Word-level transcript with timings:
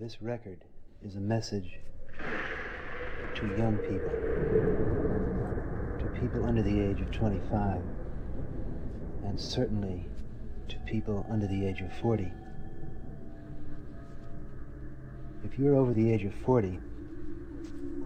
This 0.00 0.22
record 0.22 0.64
is 1.04 1.16
a 1.16 1.20
message 1.20 1.78
to 3.34 3.46
young 3.58 3.76
people, 3.76 4.08
to 5.98 6.06
people 6.18 6.46
under 6.46 6.62
the 6.62 6.80
age 6.80 7.02
of 7.02 7.10
25, 7.10 7.82
and 9.26 9.38
certainly 9.38 10.06
to 10.68 10.78
people 10.86 11.26
under 11.30 11.46
the 11.46 11.66
age 11.66 11.82
of 11.82 11.92
40. 11.98 12.32
If 15.44 15.58
you're 15.58 15.76
over 15.76 15.92
the 15.92 16.10
age 16.10 16.24
of 16.24 16.32
40, 16.46 16.78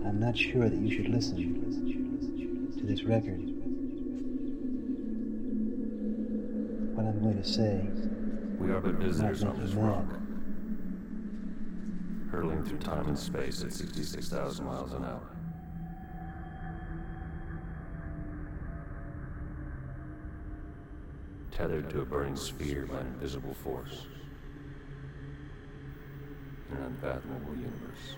I'm 0.05 0.19
not 0.19 0.37
sure 0.37 0.69
that 0.69 0.77
you 0.77 0.91
should 0.93 1.11
listen 1.11 1.37
to 2.77 2.85
this 2.85 3.05
record. 3.05 3.39
What 6.97 7.07
I'm 7.07 7.21
going 7.23 7.41
to 7.41 7.49
say 7.49 7.89
We 8.59 8.73
are 8.73 8.81
but 8.81 8.95
visitors 8.95 9.45
on 9.45 9.61
this 9.61 9.75
rock. 9.75 10.24
Hurtling 12.35 12.65
through 12.65 12.79
time 12.79 13.07
and 13.07 13.19
space 13.19 13.63
at 13.63 13.73
66,000 13.73 14.67
miles 14.67 14.93
an 14.93 15.05
hour. 15.05 15.31
Tethered 21.53 21.89
to 21.91 22.01
a 22.01 22.05
burning 22.05 22.35
sphere 22.35 22.87
by 22.87 22.99
an 22.99 23.07
invisible 23.07 23.55
force. 23.55 24.07
In 26.71 26.77
an 26.77 26.83
unfathomable 26.87 27.55
universe. 27.55 28.17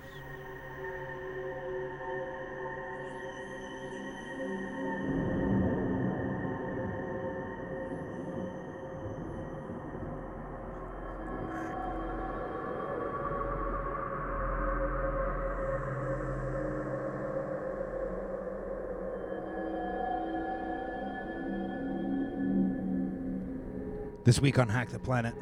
This 24.26 24.40
week 24.40 24.58
on 24.58 24.68
Hack 24.68 24.88
the 24.88 24.98
Planet, 24.98 25.36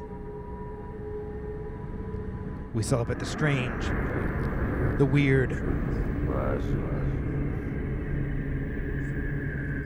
we 2.75 2.83
celebrate 2.83 3.17
the 3.17 3.25
strange, 3.25 3.83
the 4.99 5.05
weird, 5.11 5.53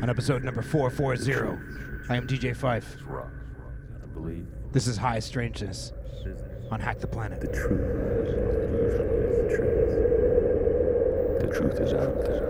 on 0.01 0.09
episode 0.09 0.43
number 0.43 0.61
440. 0.61 1.31
I 2.09 2.17
am 2.17 2.27
DJ 2.27 2.53
Pfeif. 2.53 2.83
This 4.73 4.85
is 4.85 4.97
High 4.97 5.19
Strangeness 5.19 5.93
on 6.69 6.81
Hack 6.81 6.99
the 6.99 7.07
Planet. 7.07 7.39
the 7.39 7.47
truth 7.47 7.79
The 11.39 11.47
truth 11.57 11.79
is 11.79 11.93
out 11.93 12.19
there. 12.25 12.48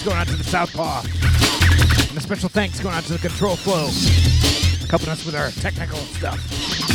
Ups 0.00 0.04
going 0.04 0.18
out 0.18 0.26
to 0.28 0.36
the 0.36 0.44
Southpaw. 0.44 1.02
And 2.08 2.18
a 2.18 2.20
special 2.20 2.48
thanks 2.48 2.80
going 2.80 2.94
out 2.94 3.04
to 3.04 3.12
the 3.12 3.18
Control 3.18 3.56
Flow, 3.56 3.88
helping 4.88 5.08
us 5.08 5.24
with 5.24 5.34
our 5.34 5.50
technical 5.50 5.98
stuff. 5.98 6.89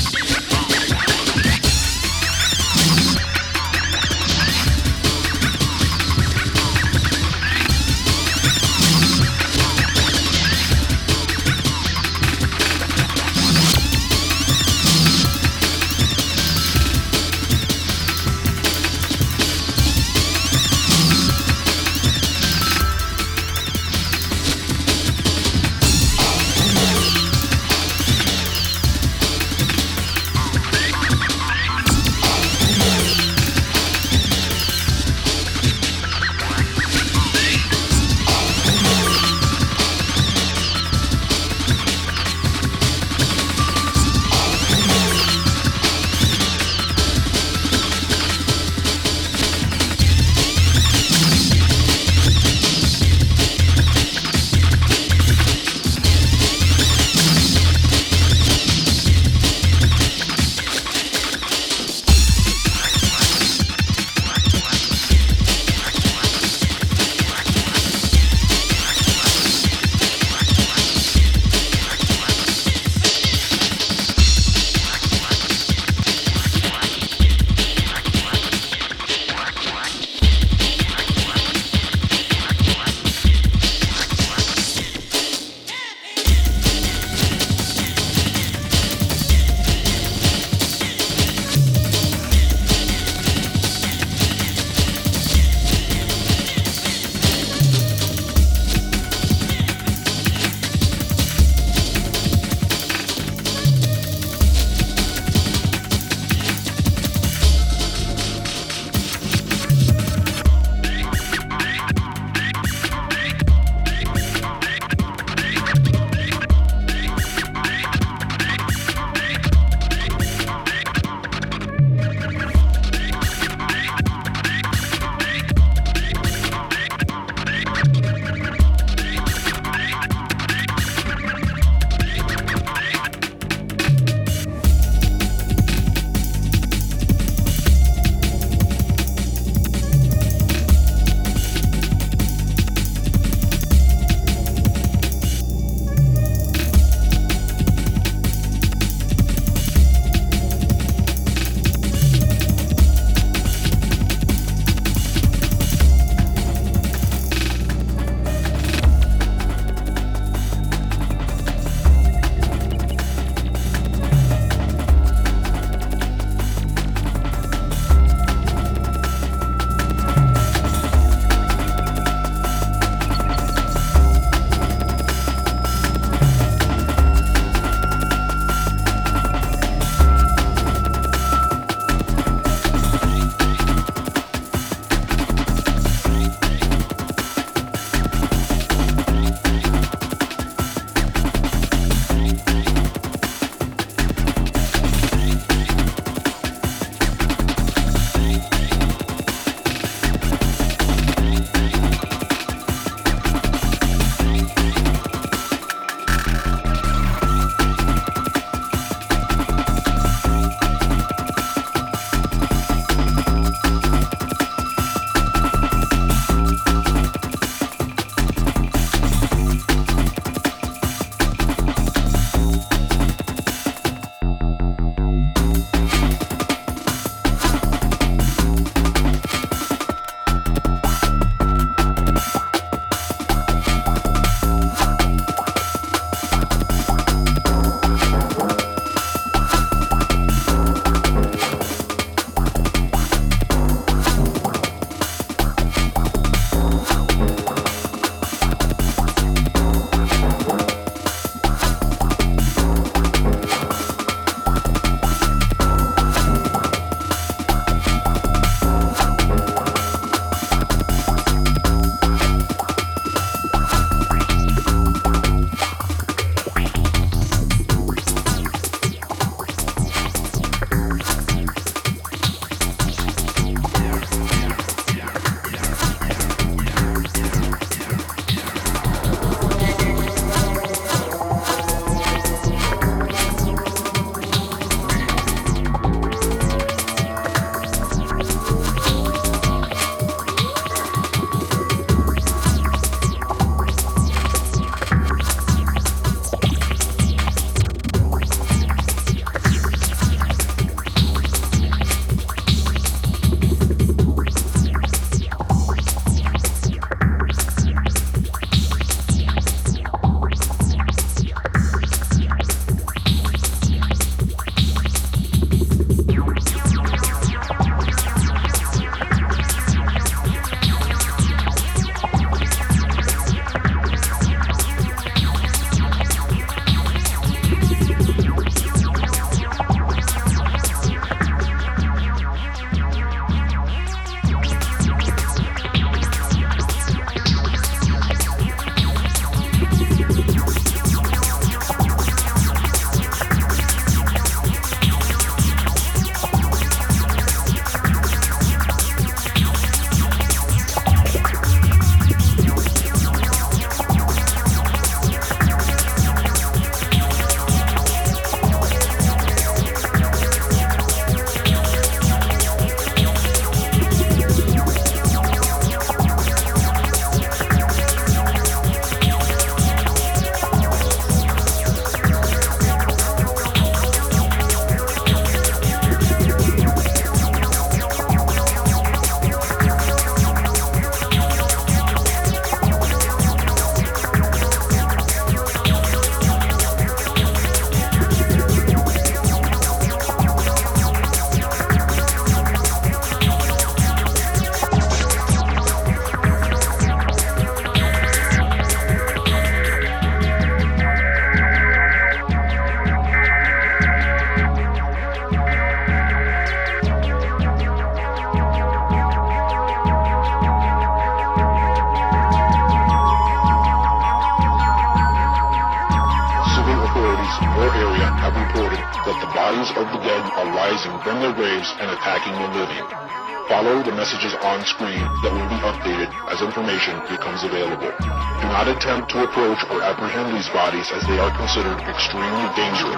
As 426.35 426.41
information 426.41 426.99
becomes 427.07 427.43
available. 427.43 427.91
Do 427.99 428.47
not 428.51 428.67
attempt 428.67 429.09
to 429.11 429.23
approach 429.23 429.63
or 429.71 429.81
apprehend 429.81 430.35
these 430.35 430.49
bodies 430.49 430.91
as 430.91 431.07
they 431.07 431.17
are 431.17 431.31
considered 431.31 431.79
extremely 431.87 432.47
dangerous. 432.59 432.95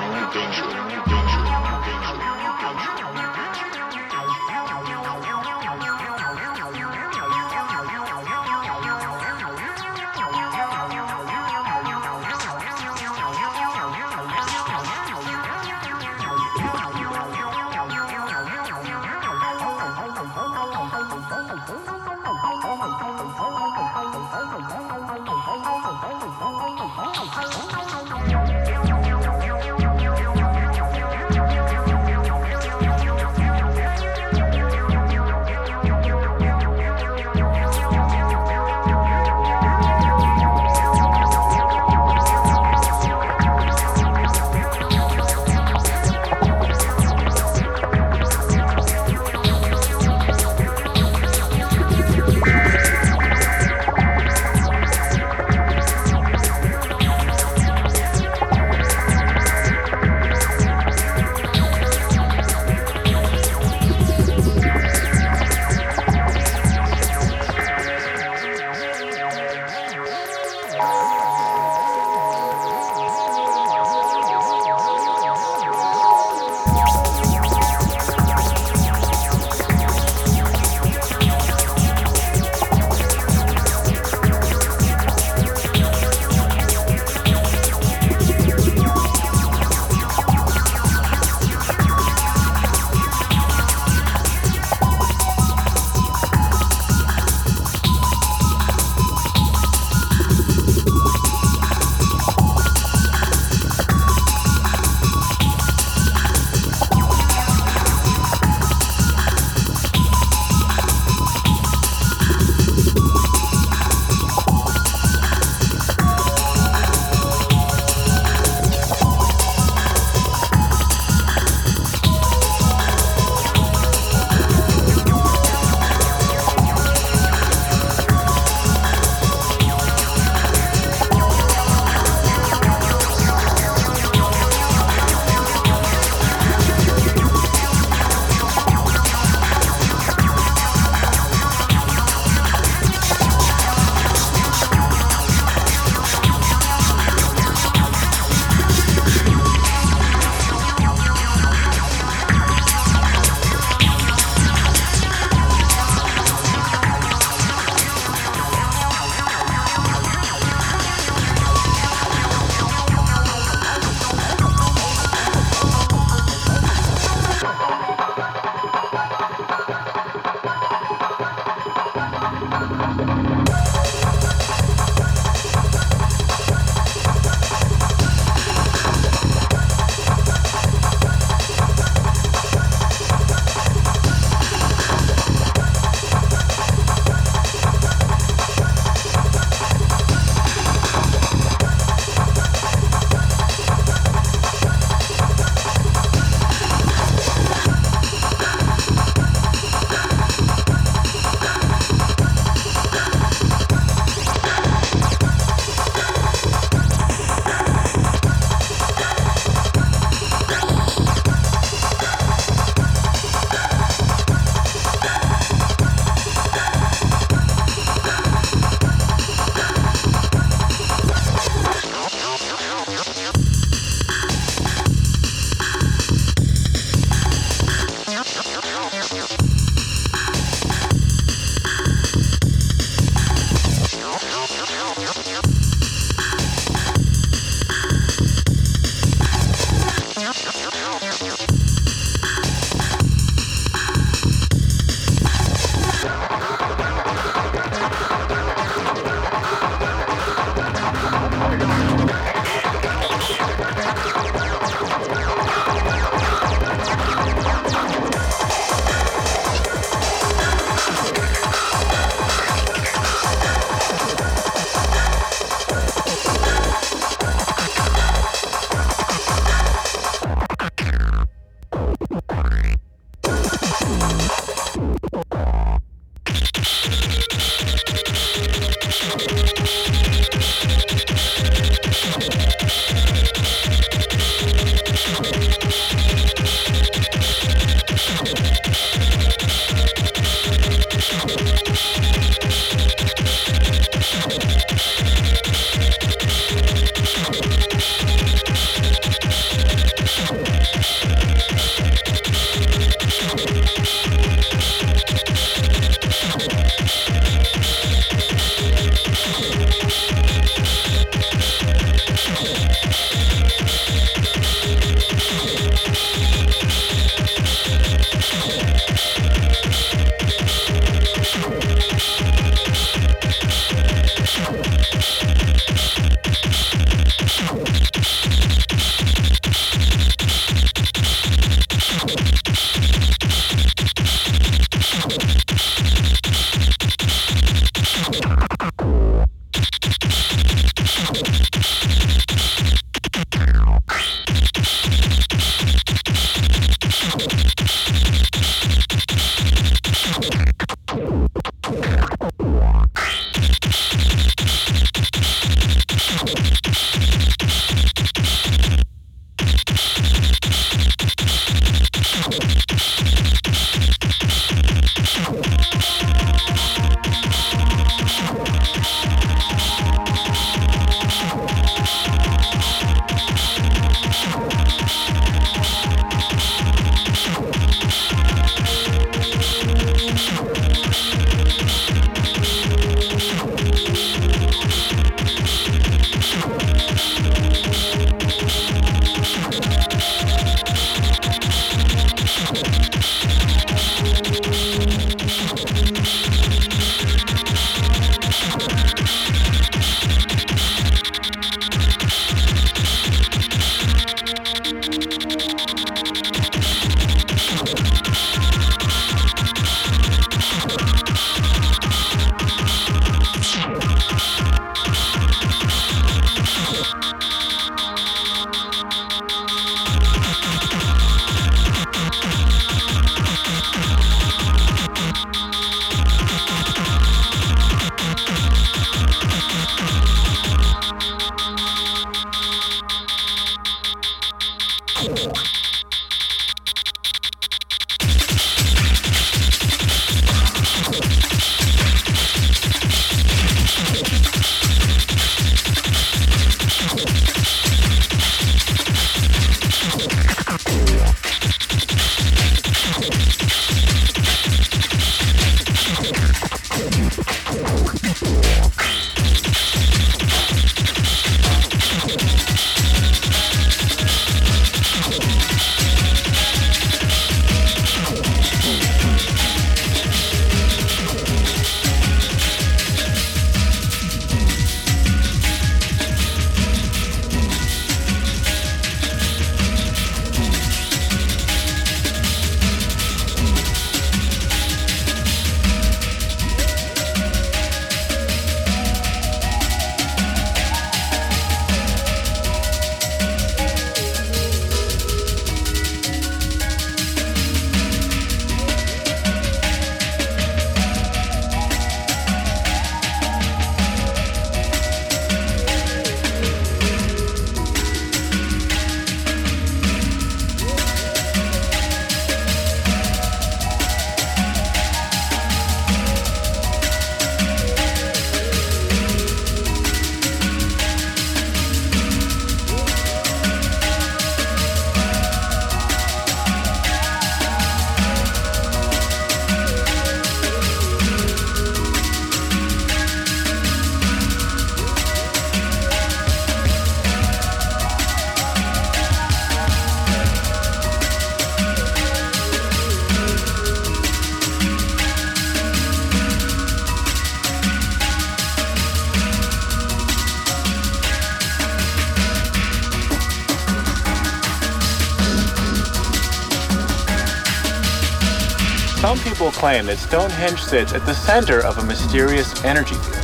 People 559.47 559.59
claim 559.59 559.85
that 559.85 559.97
Stonehenge 559.97 560.61
sits 560.61 560.93
at 560.93 561.05
the 561.05 561.13
center 561.13 561.63
of 561.63 561.77
a 561.77 561.85
mysterious 561.85 562.63
energy 562.65 562.95
field, 562.95 563.15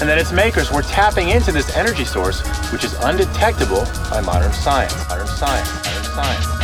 and 0.00 0.08
that 0.08 0.16
its 0.18 0.32
makers 0.32 0.70
were 0.72 0.82
tapping 0.82 1.28
into 1.28 1.52
this 1.52 1.76
energy 1.76 2.04
source, 2.04 2.40
which 2.72 2.84
is 2.84 2.94
undetectable 3.00 3.84
by 4.08 4.22
modern 4.22 4.52
science. 4.52 4.96
Modern 5.08 5.26
science. 5.26 5.68
Modern 5.84 6.04
science. 6.04 6.14
Modern 6.14 6.44
science. 6.44 6.55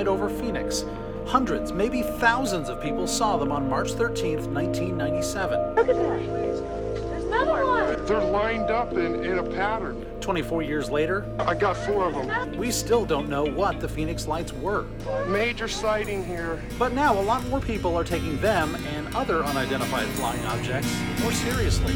Right 0.00 0.08
over 0.08 0.30
Phoenix. 0.30 0.86
Hundreds, 1.26 1.72
maybe 1.72 2.00
thousands 2.00 2.70
of 2.70 2.80
people 2.80 3.06
saw 3.06 3.36
them 3.36 3.52
on 3.52 3.68
March 3.68 3.92
13th, 3.92 4.46
1997. 4.46 5.74
Look 5.74 5.88
at 5.90 5.94
that. 5.94 6.26
There's 6.26 7.24
another 7.24 7.66
one. 7.66 8.06
They're 8.06 8.24
lined 8.24 8.70
up 8.70 8.92
in, 8.94 9.22
in 9.22 9.38
a 9.40 9.42
pattern. 9.42 10.06
24 10.22 10.62
years 10.62 10.90
later, 10.90 11.26
I 11.38 11.54
got 11.54 11.76
four 11.76 12.06
of 12.06 12.14
them. 12.14 12.56
we 12.56 12.70
still 12.70 13.04
don't 13.04 13.28
know 13.28 13.44
what 13.44 13.78
the 13.78 13.88
Phoenix 13.88 14.26
lights 14.26 14.54
were. 14.54 14.86
Major 15.28 15.68
sighting 15.68 16.24
here. 16.24 16.62
But 16.78 16.94
now 16.94 17.20
a 17.20 17.20
lot 17.20 17.46
more 17.48 17.60
people 17.60 17.94
are 17.94 18.04
taking 18.04 18.40
them 18.40 18.74
and 18.94 19.14
other 19.14 19.44
unidentified 19.44 20.08
flying 20.08 20.42
objects 20.46 20.90
more 21.20 21.32
seriously. 21.32 21.94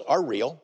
are 0.00 0.24
real. 0.24 0.62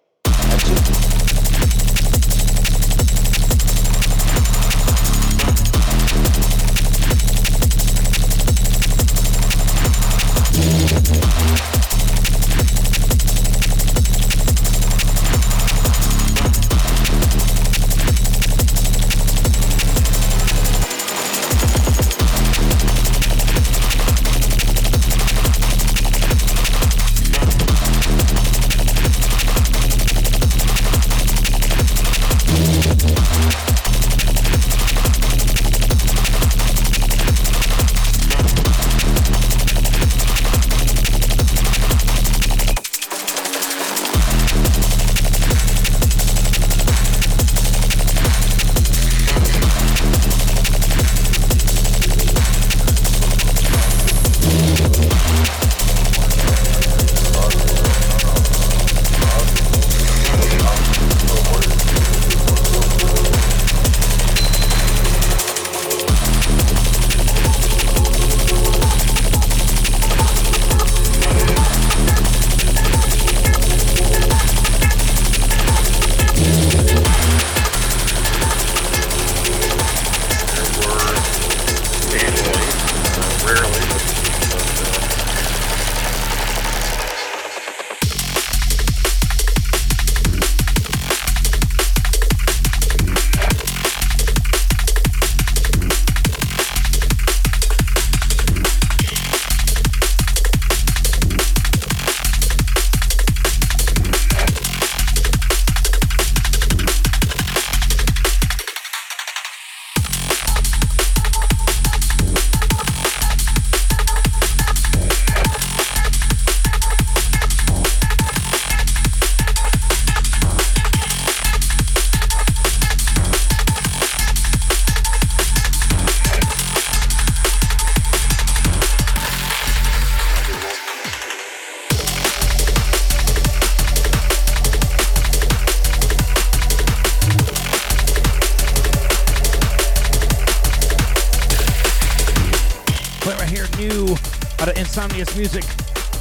Music, 145.37 145.63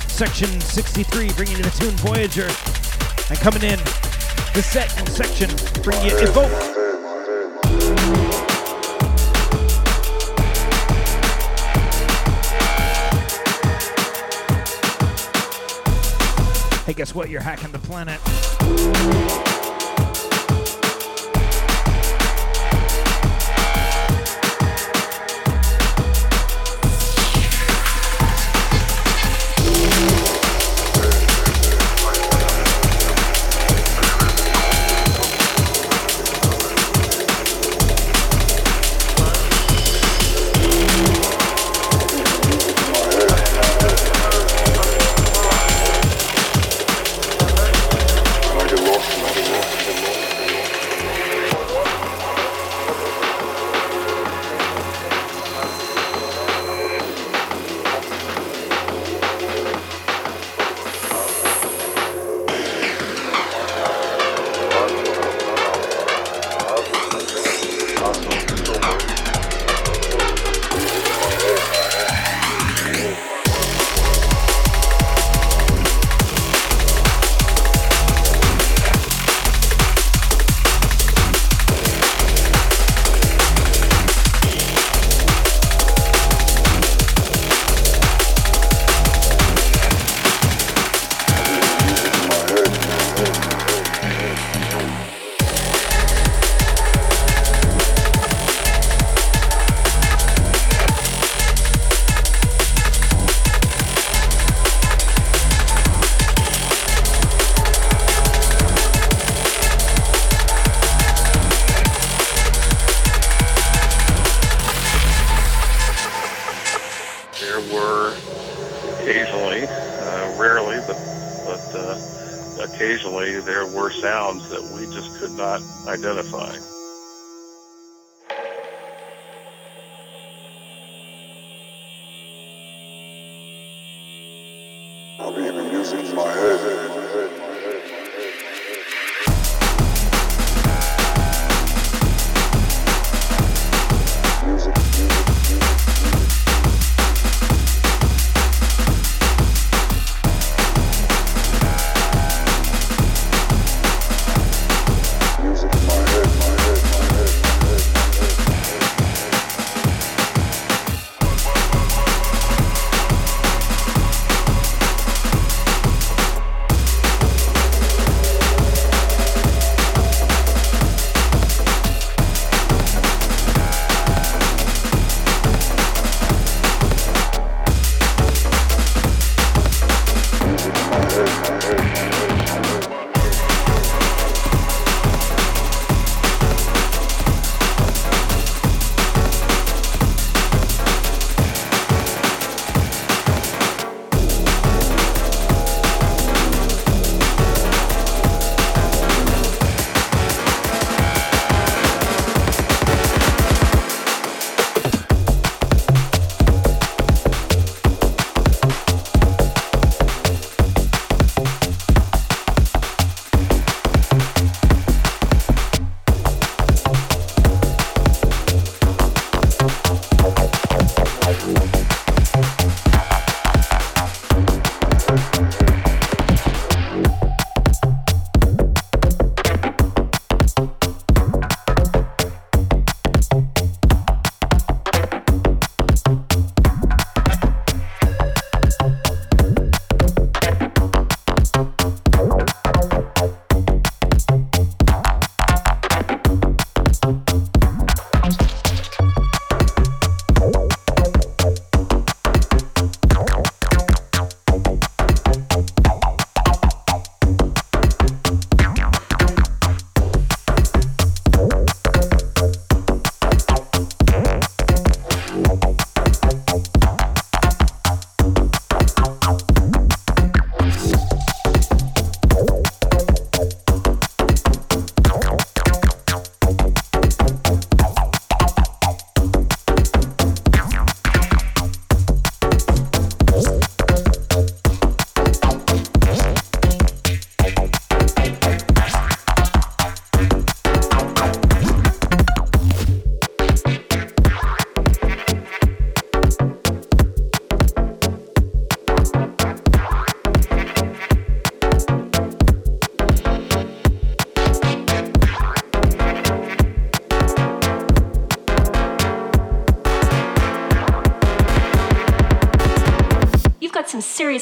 Section 0.07 0.47
63, 0.61 1.33
bringing 1.33 1.57
you 1.57 1.63
the 1.63 1.71
tune 1.71 1.95
Voyager. 1.97 2.47
And 3.29 3.39
coming 3.39 3.63
in, 3.63 3.79
De 4.53 4.61
Cet 4.61 4.95
X 4.97 5.13
Section, 5.13 5.49
bringing 5.81 6.11
you 6.11 6.17
Evoke. 6.19 6.51
Hey, 16.85 16.93
guess 16.93 17.15
what? 17.15 17.29
You're 17.29 17.41
hacking 17.41 17.71
the 17.71 17.79
planet. 17.79 19.50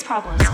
Problems. 0.10 0.49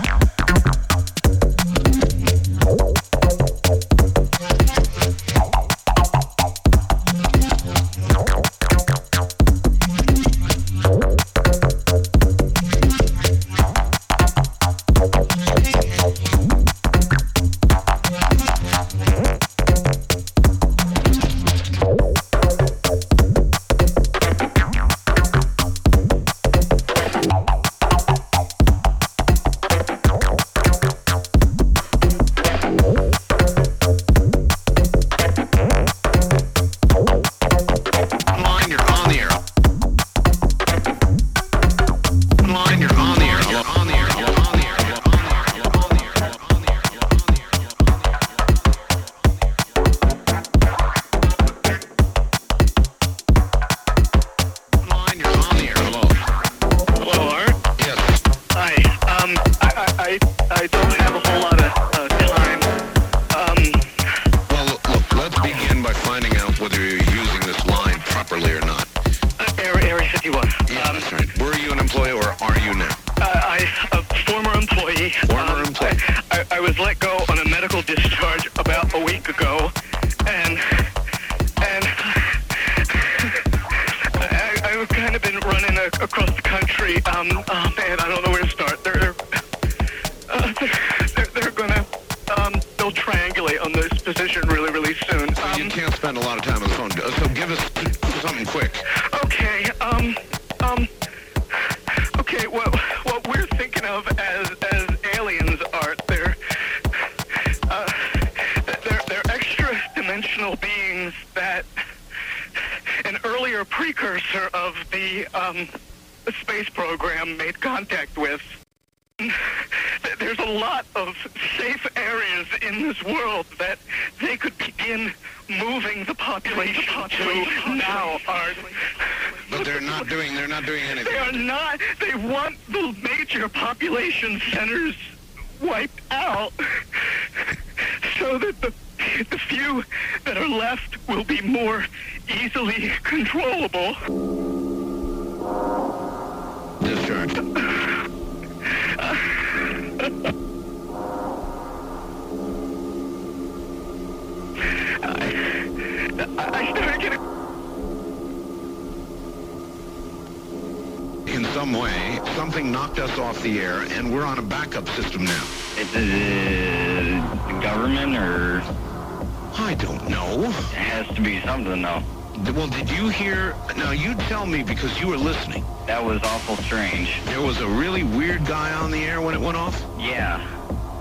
Because 174.66 175.00
you 175.00 175.06
were 175.06 175.16
listening. 175.16 175.64
That 175.86 176.04
was 176.04 176.20
awful 176.22 176.56
strange. 176.56 177.22
There 177.24 177.40
was 177.40 177.60
a 177.60 177.66
really 177.68 178.02
weird 178.02 178.44
guy 178.44 178.72
on 178.74 178.90
the 178.90 179.04
air 179.04 179.20
when 179.20 179.34
it 179.34 179.40
went 179.40 179.56
off. 179.56 179.80
Yeah, 179.98 180.42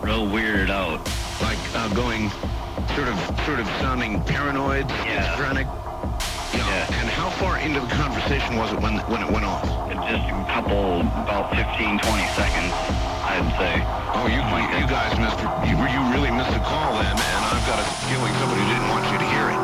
real 0.01 0.27
weirded 0.27 0.69
out. 0.69 1.01
Like 1.41 1.57
uh, 1.73 1.89
going, 1.93 2.29
sort 2.95 3.09
of, 3.09 3.17
sort 3.45 3.59
of 3.59 3.67
sounding 3.81 4.21
paranoid, 4.23 4.89
yeah. 4.89 5.35
schizophrenic. 5.35 5.67
Yeah. 6.53 7.01
And 7.01 7.09
how 7.09 7.29
far 7.31 7.59
into 7.59 7.81
the 7.81 7.87
conversation 7.87 8.55
was 8.55 8.71
it 8.71 8.79
when 8.79 8.97
when 9.11 9.21
it 9.21 9.31
went 9.31 9.43
off? 9.43 9.65
Just 10.05 10.29
a 10.29 10.45
couple, 10.53 11.01
about 11.25 11.49
15, 11.49 11.97
20 11.97 11.99
seconds, 12.37 12.71
I'd 13.25 13.49
say. 13.57 13.81
Oh, 14.13 14.29
you 14.29 14.37
you, 14.37 14.63
you 14.79 14.87
guys 14.87 15.17
missed 15.17 15.41
you, 15.65 15.75
you 15.75 16.01
really 16.13 16.31
missed 16.31 16.55
a 16.55 16.61
call 16.61 16.93
then, 16.93 17.09
and 17.09 17.41
I've 17.43 17.65
got 17.65 17.81
a 17.81 17.87
feeling 18.07 18.31
somebody 18.37 18.61
didn't 18.69 18.87
want 18.93 19.03
you 19.11 19.17
to 19.17 19.27
hear 19.33 19.49
it. 19.49 19.59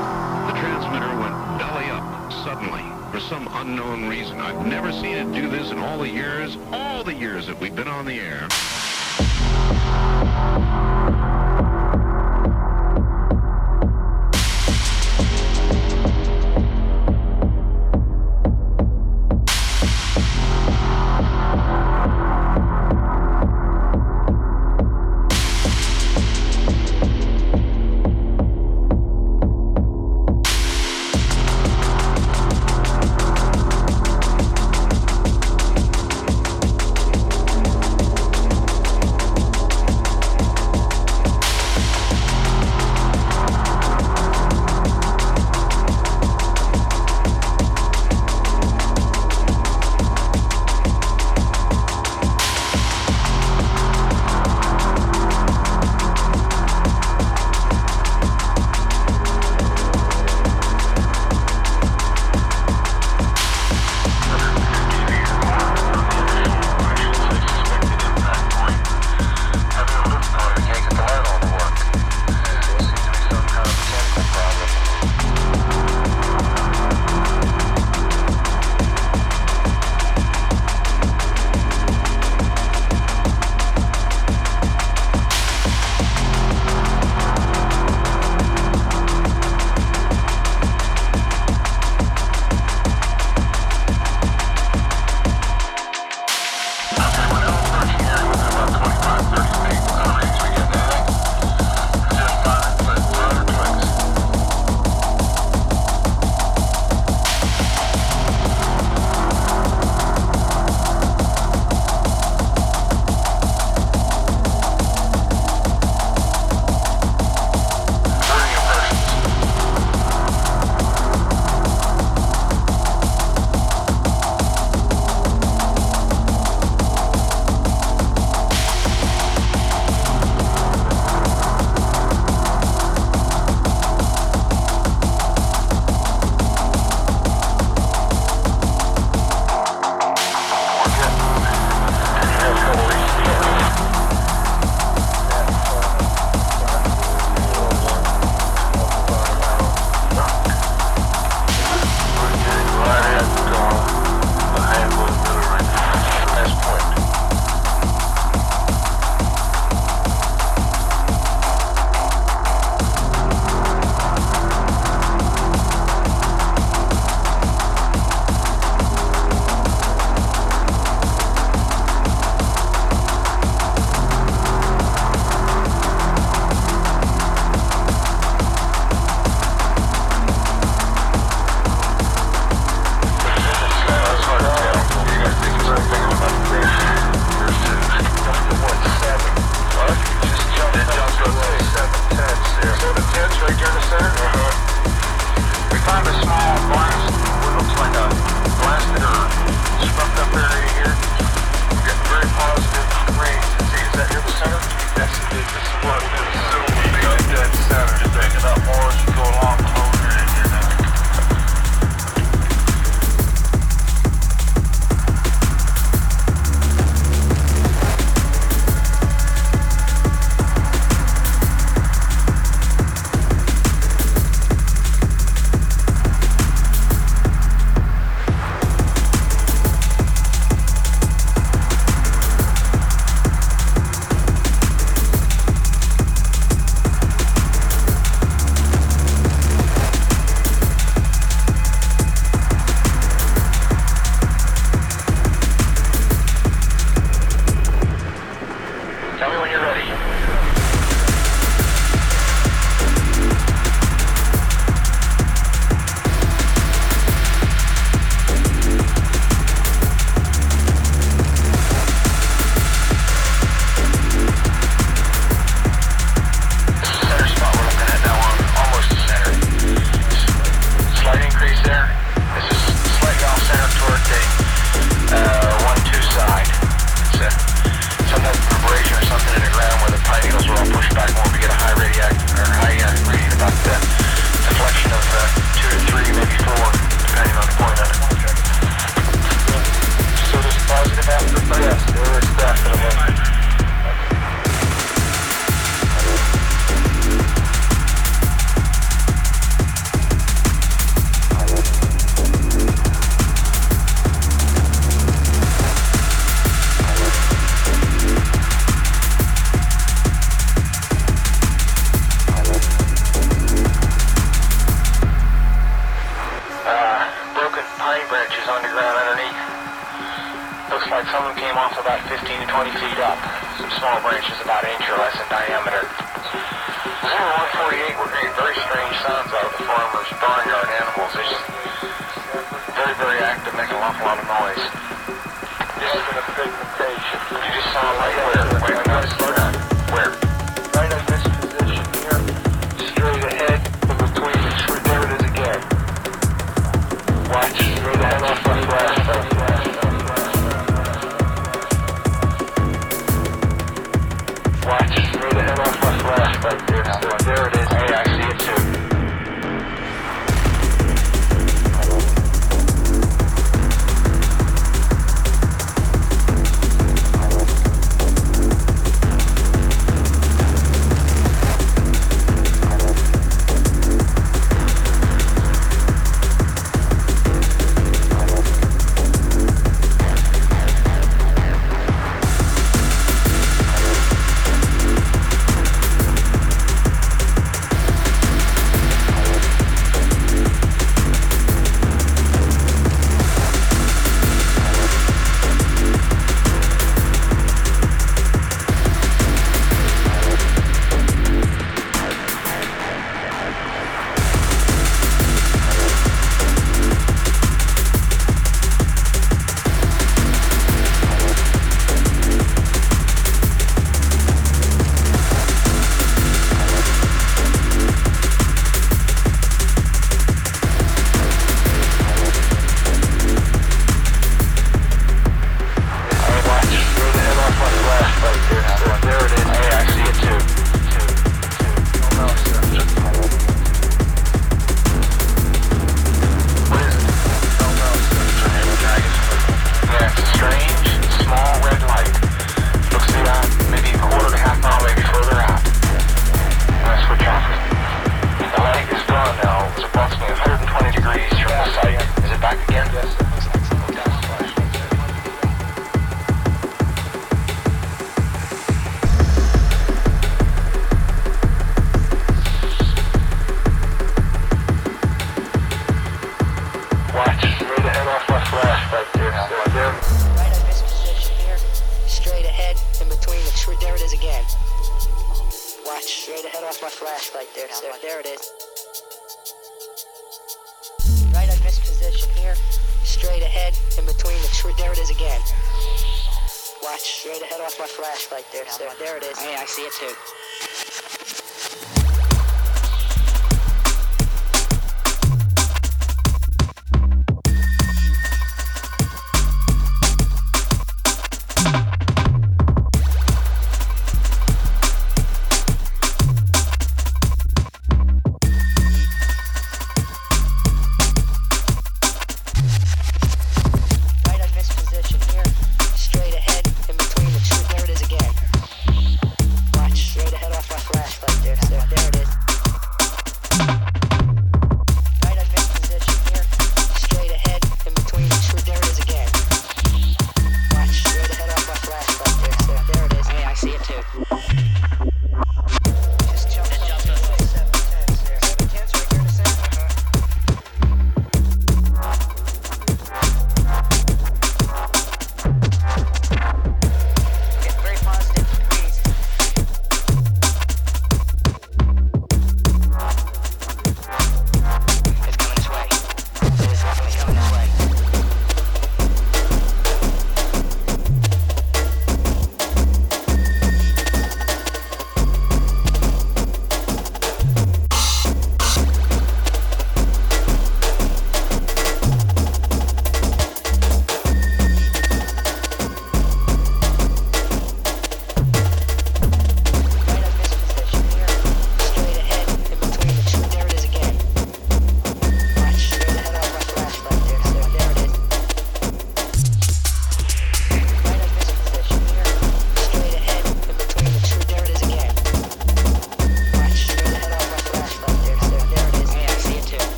The 0.49 0.55
transmitter 0.59 1.13
went 1.21 1.35
belly 1.61 1.87
up 1.93 2.33
suddenly 2.43 2.90
some 3.21 3.47
unknown 3.51 4.07
reason. 4.07 4.39
I've 4.39 4.65
never 4.65 4.91
seen 4.91 5.15
it 5.15 5.31
do 5.33 5.49
this 5.49 5.71
in 5.71 5.79
all 5.79 5.99
the 5.99 6.09
years, 6.09 6.57
all 6.71 7.03
the 7.03 7.13
years 7.13 7.47
that 7.47 7.59
we've 7.59 7.75
been 7.75 7.87
on 7.87 8.05
the 8.05 8.19
air. 8.19 8.47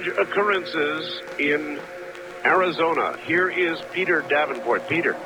Strange 0.00 0.18
occurrences 0.18 1.20
in 1.38 1.80
Arizona. 2.44 3.16
Here 3.24 3.48
is 3.48 3.80
Peter 3.92 4.22
Davenport. 4.22 4.88
Peter. 4.88 5.16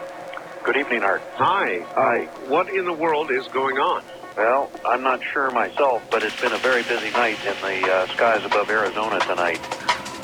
Good 0.64 0.77
evening, 0.77 1.03
Art. 1.03 1.22
Hi. 1.35 1.81
Hi. 1.95 2.25
What 2.49 2.68
in 2.68 2.85
the 2.85 2.93
world 2.93 3.31
is 3.31 3.47
going 3.49 3.79
on? 3.79 4.03
Well, 4.37 4.70
I'm 4.85 5.03
not 5.03 5.22
sure 5.22 5.51
myself, 5.51 6.03
but 6.11 6.22
it's 6.22 6.41
been 6.41 6.53
a 6.53 6.59
very 6.59 6.83
busy 6.83 7.11
night 7.11 7.39
in 7.47 7.55
the 7.62 7.93
uh, 7.93 8.07
skies 8.09 8.45
above 8.45 8.68
Arizona 8.68 9.20
tonight. 9.20 9.61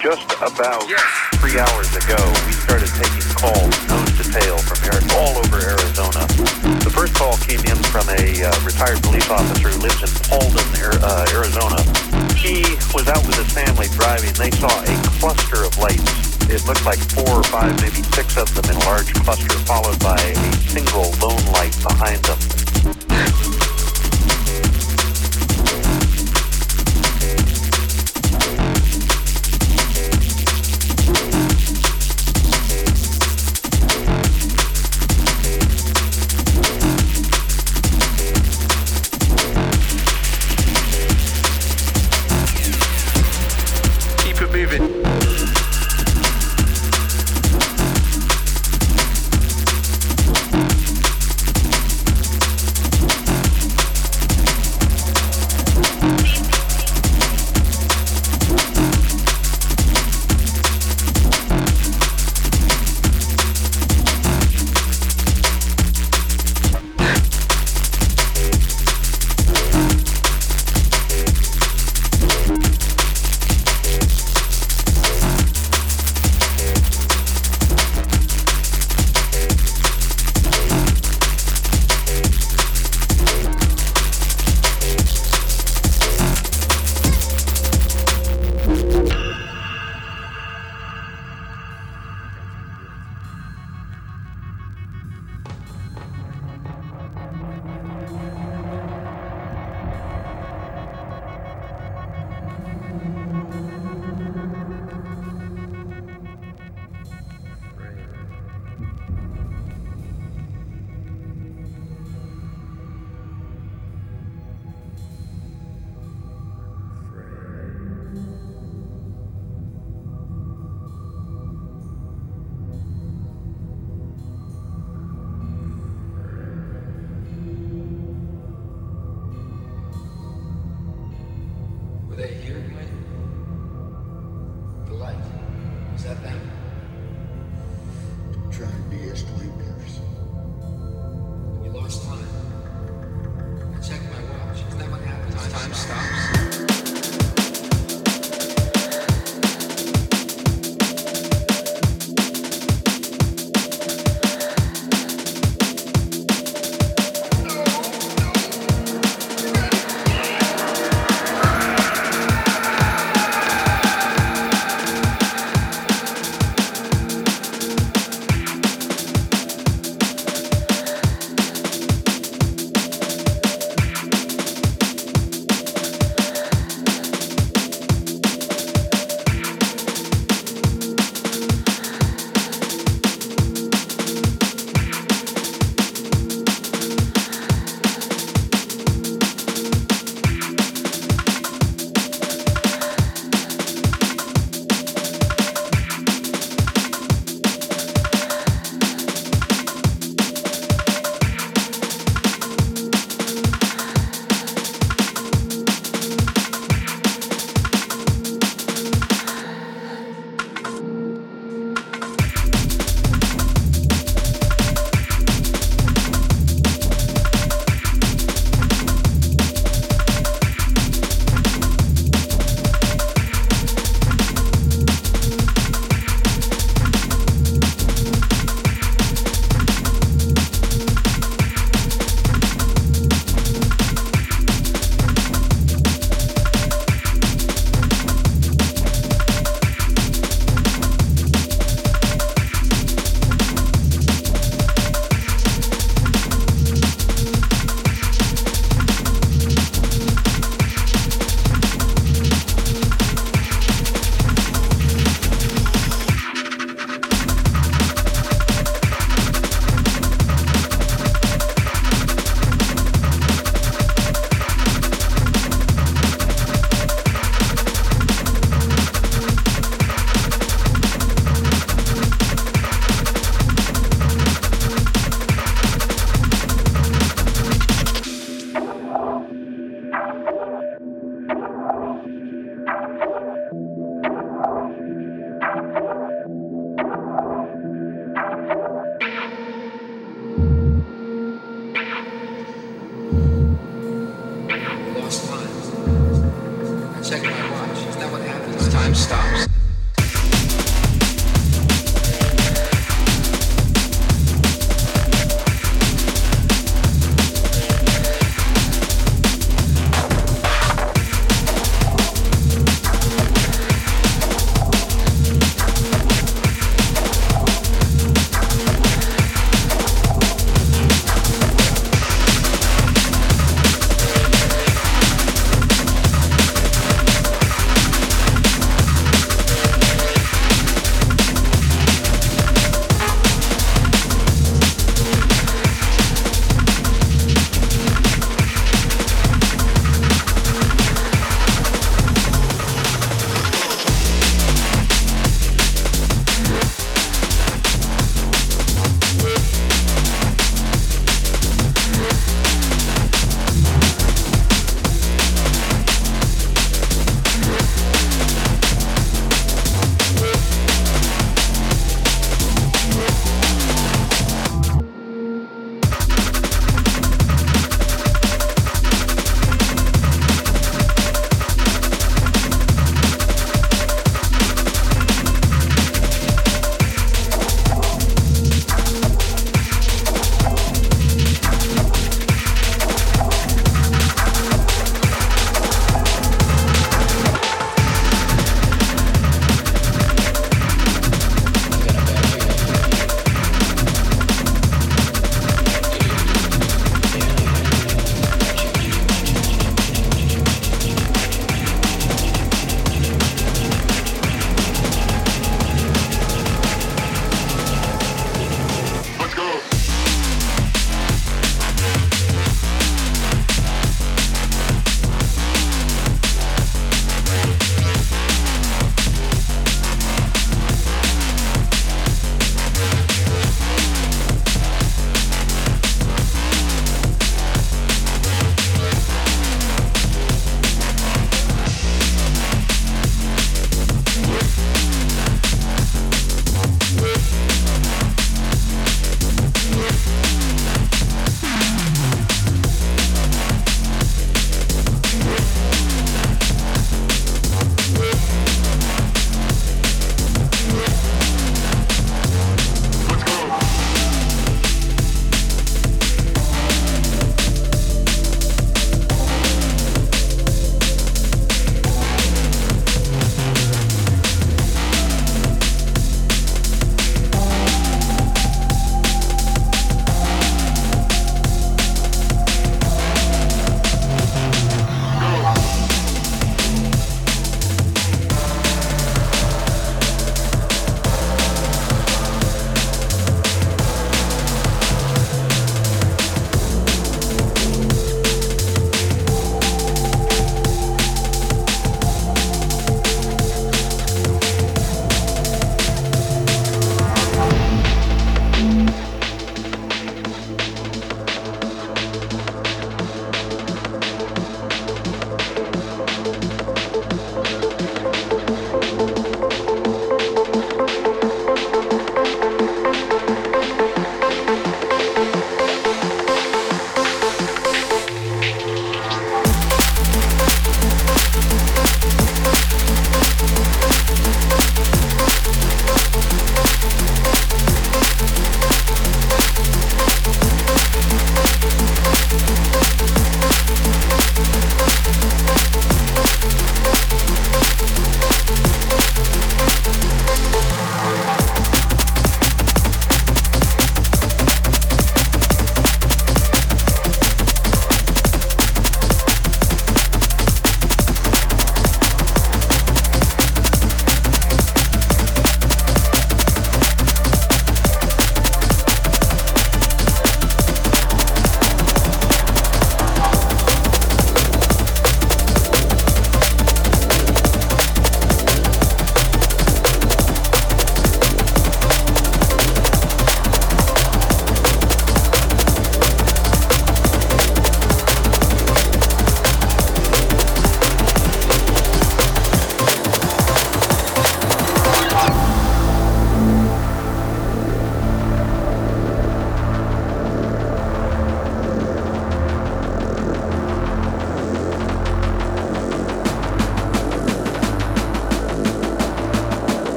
Just 0.00 0.30
about 0.36 0.84
three 1.40 1.58
hours 1.58 1.96
ago, 1.96 2.32
we 2.46 2.52
started 2.52 2.88
taking 2.88 3.22
calls 3.34 4.05
from 4.32 5.10
all 5.18 5.38
over 5.38 5.58
Arizona. 5.60 6.26
The 6.82 6.90
first 6.90 7.14
call 7.14 7.36
came 7.38 7.60
in 7.60 7.76
from 7.94 8.08
a 8.10 8.42
uh, 8.42 8.50
retired 8.64 9.02
police 9.02 9.28
officer 9.30 9.68
who 9.68 9.78
lives 9.78 10.02
in 10.02 10.10
Paulden, 10.26 10.66
uh, 11.02 11.26
Arizona. 11.30 11.78
He 12.34 12.62
was 12.94 13.08
out 13.08 13.24
with 13.26 13.36
his 13.36 13.52
family 13.52 13.86
driving. 13.94 14.32
They 14.34 14.50
saw 14.50 14.70
a 14.70 14.94
cluster 15.18 15.64
of 15.64 15.76
lights. 15.78 16.38
It 16.48 16.64
looked 16.66 16.84
like 16.84 16.98
four 16.98 17.40
or 17.40 17.44
five, 17.44 17.74
maybe 17.80 18.02
six 18.14 18.36
of 18.36 18.52
them 18.54 18.64
in 18.70 18.76
a 18.76 18.84
large 18.86 19.12
cluster, 19.14 19.58
followed 19.66 19.98
by 20.00 20.16
a 20.16 20.34
single 20.70 21.10
lone 21.22 21.44
light 21.52 21.76
behind 21.82 22.22
them. 22.24 23.55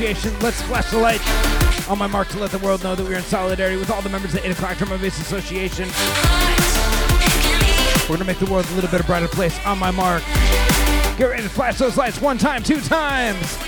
Let's 0.00 0.62
flash 0.62 0.90
the 0.90 0.96
light 0.96 1.20
on 1.86 1.98
my 1.98 2.06
mark 2.06 2.28
to 2.28 2.38
let 2.38 2.50
the 2.50 2.58
world 2.60 2.82
know 2.82 2.94
that 2.94 3.06
we 3.06 3.12
are 3.12 3.18
in 3.18 3.22
solidarity 3.22 3.76
with 3.76 3.90
all 3.90 4.00
the 4.00 4.08
members 4.08 4.32
of 4.32 4.40
the 4.40 4.48
Eight 4.48 4.52
o'clock 4.52 4.78
Drum 4.78 4.98
Bass 4.98 5.20
Association. 5.20 5.90
We're 8.08 8.16
gonna 8.16 8.24
make 8.24 8.38
the 8.38 8.50
world 8.50 8.64
a 8.70 8.74
little 8.76 8.90
bit 8.90 9.06
brighter 9.06 9.28
place 9.28 9.54
on 9.66 9.78
my 9.78 9.90
mark. 9.90 10.22
Get 11.18 11.26
ready 11.26 11.42
to 11.42 11.50
flash 11.50 11.76
those 11.76 11.98
lights 11.98 12.18
one 12.18 12.38
time, 12.38 12.62
two 12.62 12.80
times. 12.80 13.58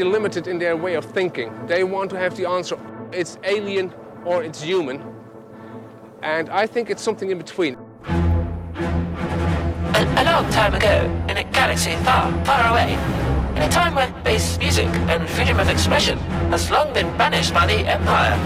Fairly 0.00 0.12
limited 0.12 0.46
in 0.46 0.58
their 0.58 0.76
way 0.76 0.94
of 0.94 1.04
thinking. 1.04 1.52
They 1.66 1.84
want 1.84 2.10
to 2.10 2.18
have 2.18 2.36
the 2.36 2.48
answer 2.48 2.78
it's 3.12 3.38
alien 3.42 3.92
or 4.24 4.42
it's 4.42 4.62
human. 4.62 5.02
And 6.22 6.48
I 6.48 6.66
think 6.66 6.90
it's 6.90 7.02
something 7.02 7.30
in 7.30 7.38
between. 7.38 7.76
A, 9.94 10.02
a 10.16 10.24
long 10.24 10.48
time 10.50 10.74
ago, 10.74 11.04
in 11.28 11.36
a 11.36 11.44
galaxy 11.44 11.94
far, 12.04 12.32
far 12.44 12.70
away, 12.70 12.94
in 13.56 13.62
a 13.62 13.68
time 13.68 13.94
when 13.94 14.10
bass 14.22 14.58
music 14.58 14.88
and 15.08 15.28
freedom 15.28 15.58
of 15.60 15.68
expression 15.68 16.18
has 16.50 16.70
long 16.70 16.92
been 16.94 17.08
banished 17.18 17.52
by 17.52 17.66
the 17.66 17.80
Empire, 17.96 18.38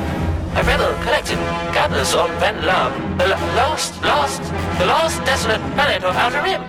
a 0.56 0.62
rebel 0.64 0.94
collective 1.04 1.38
gathers 1.72 2.14
on 2.14 2.30
Ven 2.40 2.64
Lam, 2.64 3.18
the 3.18 3.28
last, 3.28 4.00
last, 4.02 4.42
the 4.78 4.86
last 4.86 5.22
desolate 5.24 5.60
planet 5.74 6.02
of 6.04 6.16
Outer 6.16 6.42
Rim. 6.42 6.62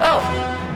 Oh, 0.00 0.22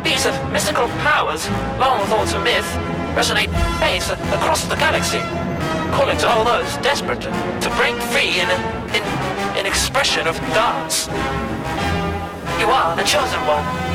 these 0.05 0.27
of 0.27 0.35
mystical 0.53 0.89
powers, 1.05 1.49
long 1.79 2.07
thought 2.07 2.35
a 2.35 2.41
myth, 2.45 2.90
resonate 3.15 3.51
bass 3.81 4.11
across 4.11 4.65
the 4.67 4.77
galaxy, 4.77 5.21
calling 5.93 6.17
to 6.19 6.29
all 6.29 6.45
those 6.45 6.77
desperate 6.79 7.21
to, 7.21 7.71
break 7.77 7.97
free 8.13 8.41
in, 8.41 8.49
an 8.49 8.61
in, 8.95 9.59
in 9.59 9.67
expression 9.67 10.27
of 10.27 10.37
dance. 10.55 11.09
You 12.61 12.67
are 12.67 12.97
the 12.97 13.05
chosen 13.05 13.41
one. 13.47 13.91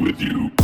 With 0.00 0.18
you. 0.18 0.59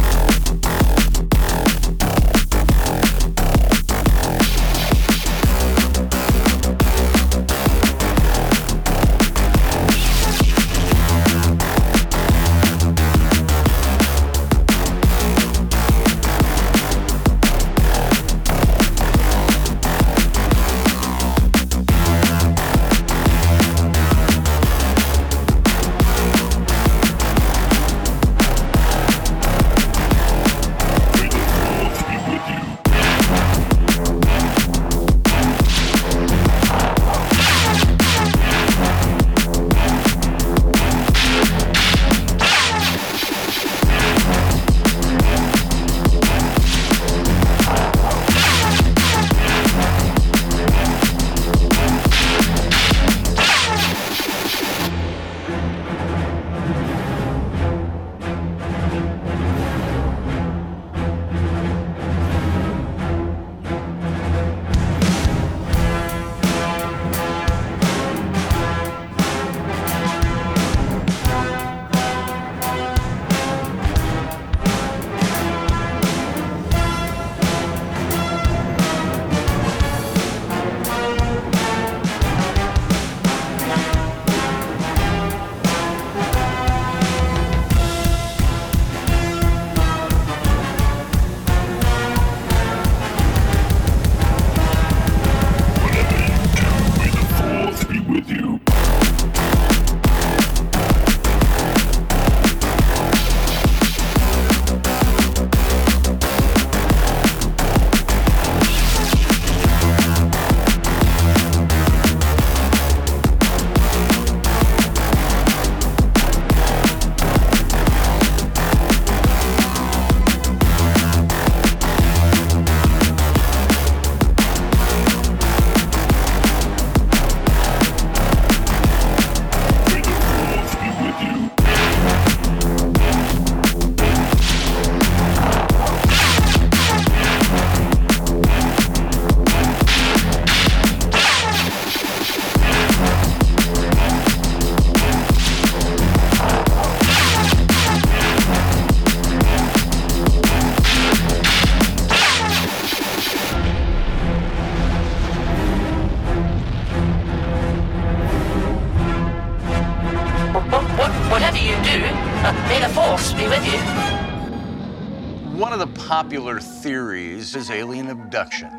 One 165.66 165.72
of 165.72 165.80
the 165.80 166.00
popular 166.00 166.60
theories 166.60 167.56
is 167.56 167.72
alien 167.72 168.08
abduction. 168.08 168.70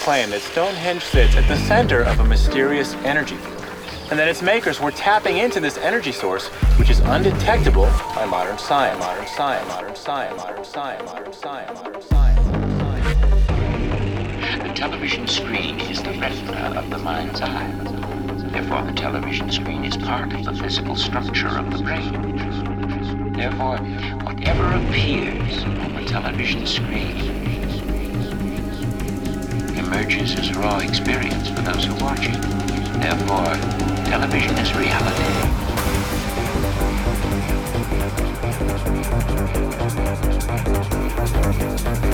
Claim 0.00 0.30
that 0.30 0.40
Stonehenge 0.40 1.02
sits 1.02 1.36
at 1.36 1.46
the 1.46 1.58
center 1.58 2.02
of 2.02 2.20
a 2.20 2.24
mysterious 2.24 2.94
energy 3.04 3.36
field, 3.36 3.64
and 4.10 4.18
that 4.18 4.28
its 4.28 4.40
makers 4.40 4.80
were 4.80 4.90
tapping 4.90 5.36
into 5.36 5.60
this 5.60 5.76
energy 5.76 6.10
source, 6.10 6.48
which 6.78 6.88
is 6.88 7.00
undetectable 7.00 7.84
by 8.14 8.24
modern 8.24 8.56
science. 8.56 8.98
Modern 8.98 9.26
science. 9.26 9.68
Modern 9.68 9.94
science. 9.94 10.36
Modern 10.42 10.64
science. 10.64 11.04
Modern 11.04 11.32
science. 11.34 11.80
Modern 11.82 12.02
science. 12.02 12.46
The 14.62 14.74
television 14.74 15.28
screen 15.28 15.78
is 15.80 16.02
the 16.02 16.12
retina 16.12 16.72
of 16.78 16.88
the 16.88 16.98
mind's 16.98 17.42
eye. 17.42 17.70
Therefore, 18.52 18.82
the 18.82 18.94
television 18.94 19.50
screen 19.50 19.84
is 19.84 19.98
part 19.98 20.32
of 20.32 20.44
the 20.44 20.54
physical 20.54 20.96
structure 20.96 21.48
of 21.48 21.70
the 21.70 21.82
brain. 21.82 23.34
Therefore, 23.34 23.76
whatever 24.24 24.72
appears 24.72 25.62
on 25.62 25.94
the 25.94 26.04
television 26.06 26.66
screen 26.66 27.39
emerges 29.92 30.38
as 30.38 30.54
raw 30.54 30.78
experience 30.78 31.48
for 31.48 31.62
those 31.62 31.84
who 31.84 31.94
watch 31.96 32.20
it. 32.22 32.40
Therefore, 33.00 33.56
television 34.06 34.56
is 34.58 34.72
reality. 34.72 35.24
The 41.82 42.09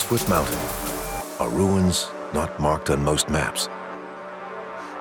south 0.00 0.28
Mountain, 0.28 1.38
are 1.40 1.50
ruins 1.50 2.08
not 2.32 2.58
marked 2.58 2.90
on 2.90 3.02
most 3.02 3.28
maps. 3.28 3.68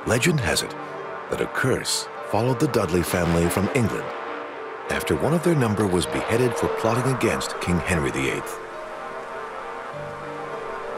Legend 0.05 0.39
has 0.39 0.61
it 0.61 0.75
that 1.29 1.41
a 1.41 1.47
curse 1.47 2.07
followed 2.29 2.59
the 2.59 2.67
Dudley 2.67 3.03
family 3.03 3.49
from 3.49 3.69
England 3.75 4.05
after 4.89 5.15
one 5.15 5.33
of 5.33 5.43
their 5.43 5.55
number 5.55 5.87
was 5.87 6.05
beheaded 6.05 6.53
for 6.55 6.67
plotting 6.79 7.11
against 7.13 7.59
King 7.61 7.79
Henry 7.79 8.11
VIII 8.11 8.41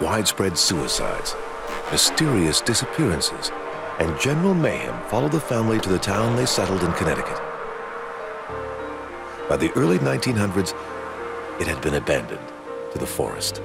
widespread 0.01 0.57
suicides, 0.57 1.35
mysterious 1.89 2.59
disappearances, 2.59 3.51
and 3.99 4.19
general 4.19 4.53
mayhem 4.53 5.01
followed 5.07 5.31
the 5.31 5.39
family 5.39 5.79
to 5.79 5.89
the 5.89 5.97
town 5.97 6.35
they 6.35 6.45
settled 6.45 6.83
in 6.83 6.91
Connecticut. 6.93 7.39
By 9.47 9.55
the 9.55 9.71
early 9.77 9.99
1900s, 9.99 10.73
it 11.61 11.67
had 11.67 11.81
been 11.81 11.93
abandoned 11.93 12.45
to 12.91 12.99
the 12.99 13.05
forest. 13.05 13.61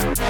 But 0.00 0.29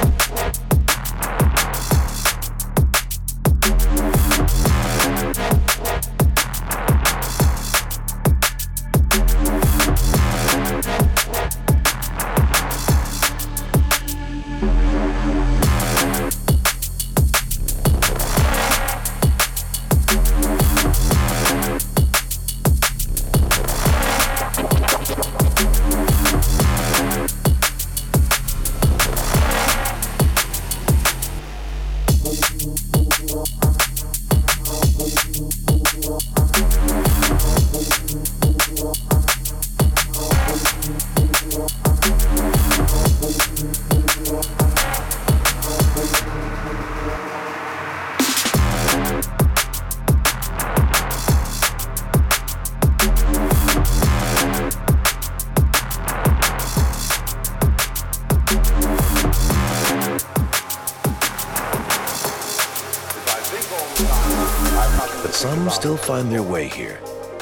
find 66.20 66.30
their 66.30 66.42
way 66.42 66.68
here 66.68 67.00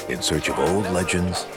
in 0.09 0.23
search 0.23 0.49
of 0.49 0.57
old 0.57 0.85
legends 0.93 1.48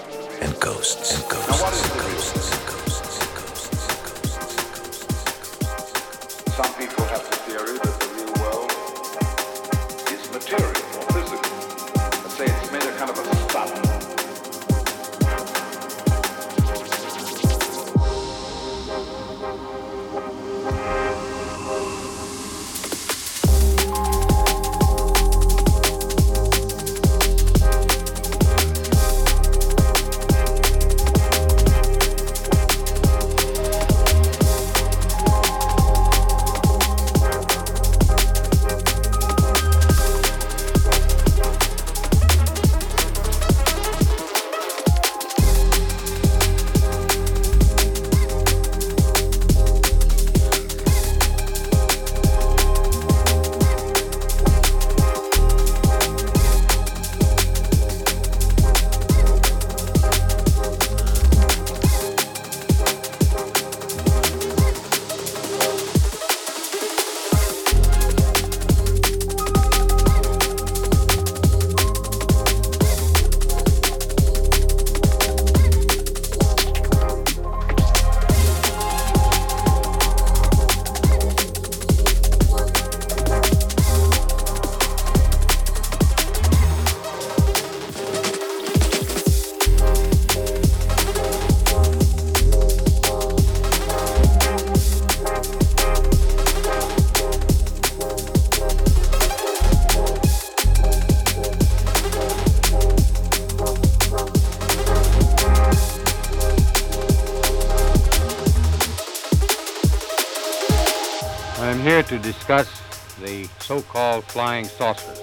flying 114.32 114.64
saucers. 114.64 115.20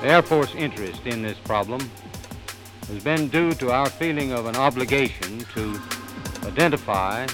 The 0.00 0.08
Air 0.08 0.22
Force 0.22 0.52
interest 0.56 1.06
in 1.06 1.22
this 1.22 1.38
problem 1.38 1.88
has 2.88 3.04
been 3.04 3.28
due 3.28 3.52
to 3.54 3.70
our 3.70 3.88
feeling 3.88 4.32
of 4.32 4.46
an 4.46 4.56
obligation 4.56 5.38
to 5.54 5.80
identify 6.44 7.28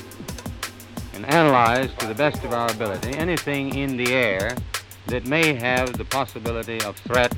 and 1.14 1.24
analyze 1.24 1.90
to 1.94 2.06
the 2.06 2.14
best 2.14 2.44
of 2.44 2.52
our 2.52 2.70
ability 2.70 3.16
anything 3.16 3.74
in 3.74 3.96
the 3.96 4.12
air 4.12 4.54
that 5.06 5.26
may 5.26 5.54
have 5.54 5.96
the 5.96 6.04
possibility 6.04 6.82
of 6.82 6.96
threat 6.96 7.34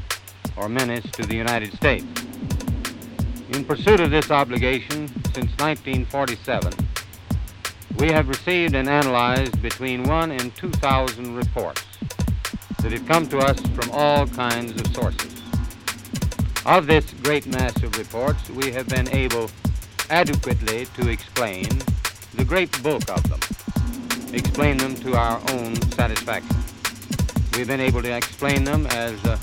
or 0.57 0.69
menace 0.69 1.09
to 1.13 1.23
the 1.23 1.37
United 1.37 1.73
States. 1.75 2.05
In 3.53 3.65
pursuit 3.65 4.01
of 4.01 4.11
this 4.11 4.33
obligation, 4.33 5.07
since 5.35 5.53
1947, 5.61 6.73
we 7.99 8.09
have 8.09 8.29
received 8.29 8.75
and 8.75 8.89
analyzed 8.89 9.63
between 9.63 10.03
one 10.03 10.33
and 10.33 10.53
2,000 10.57 11.37
reports 11.37 11.85
that 12.89 12.99
have 13.01 13.09
come 13.09 13.27
to 13.29 13.37
us 13.39 13.61
from 13.75 13.91
all 13.93 14.27
kinds 14.27 14.81
of 14.81 14.95
sources. 14.95 15.43
Of 16.65 16.87
this 16.87 17.13
great 17.23 17.47
mass 17.47 17.83
of 17.83 17.99
reports, 17.99 18.49
we 18.49 18.73
have 18.73 18.89
been 18.89 19.09
able 19.11 19.51
adequately 20.09 20.87
to 20.97 21.11
explain 21.11 21.69
the 22.37 22.47
great 22.47 22.83
bulk 22.83 23.11
of 23.11 23.23
them, 23.29 23.41
explain 24.33 24.79
them 24.79 24.95
to 24.97 25.17
our 25.17 25.39
own 25.51 25.77
satisfaction. 25.93 26.57
We've 27.55 27.67
been 27.67 27.81
able 27.81 28.01
to 28.01 28.17
explain 28.17 28.65
them 28.65 28.87
as 28.87 29.23
uh, 29.27 29.37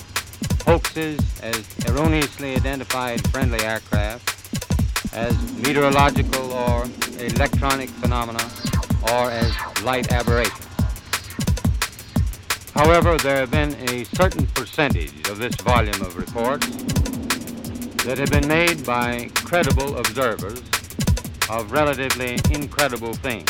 hoaxes, 0.66 1.20
as 1.44 1.64
erroneously 1.88 2.56
identified 2.56 3.28
friendly 3.30 3.62
aircraft, 3.62 5.14
as 5.14 5.36
meteorological 5.60 6.52
or 6.52 6.86
electronic 7.20 7.90
phenomena, 7.90 8.50
or 9.04 9.30
as 9.30 9.54
light 9.84 10.12
aberrations. 10.12 10.75
However, 12.76 13.18
there 13.18 13.38
have 13.38 13.52
been 13.52 13.74
a 13.90 14.04
certain 14.04 14.46
percentage 14.48 15.30
of 15.30 15.38
this 15.38 15.56
volume 15.56 16.02
of 16.02 16.18
reports 16.18 16.68
that 18.04 18.18
have 18.18 18.30
been 18.30 18.48
made 18.50 18.86
by 18.86 19.30
credible 19.34 19.98
observers 19.98 20.62
of 21.50 21.72
relatively 21.72 22.38
incredible 22.52 23.14
things. 23.14 23.50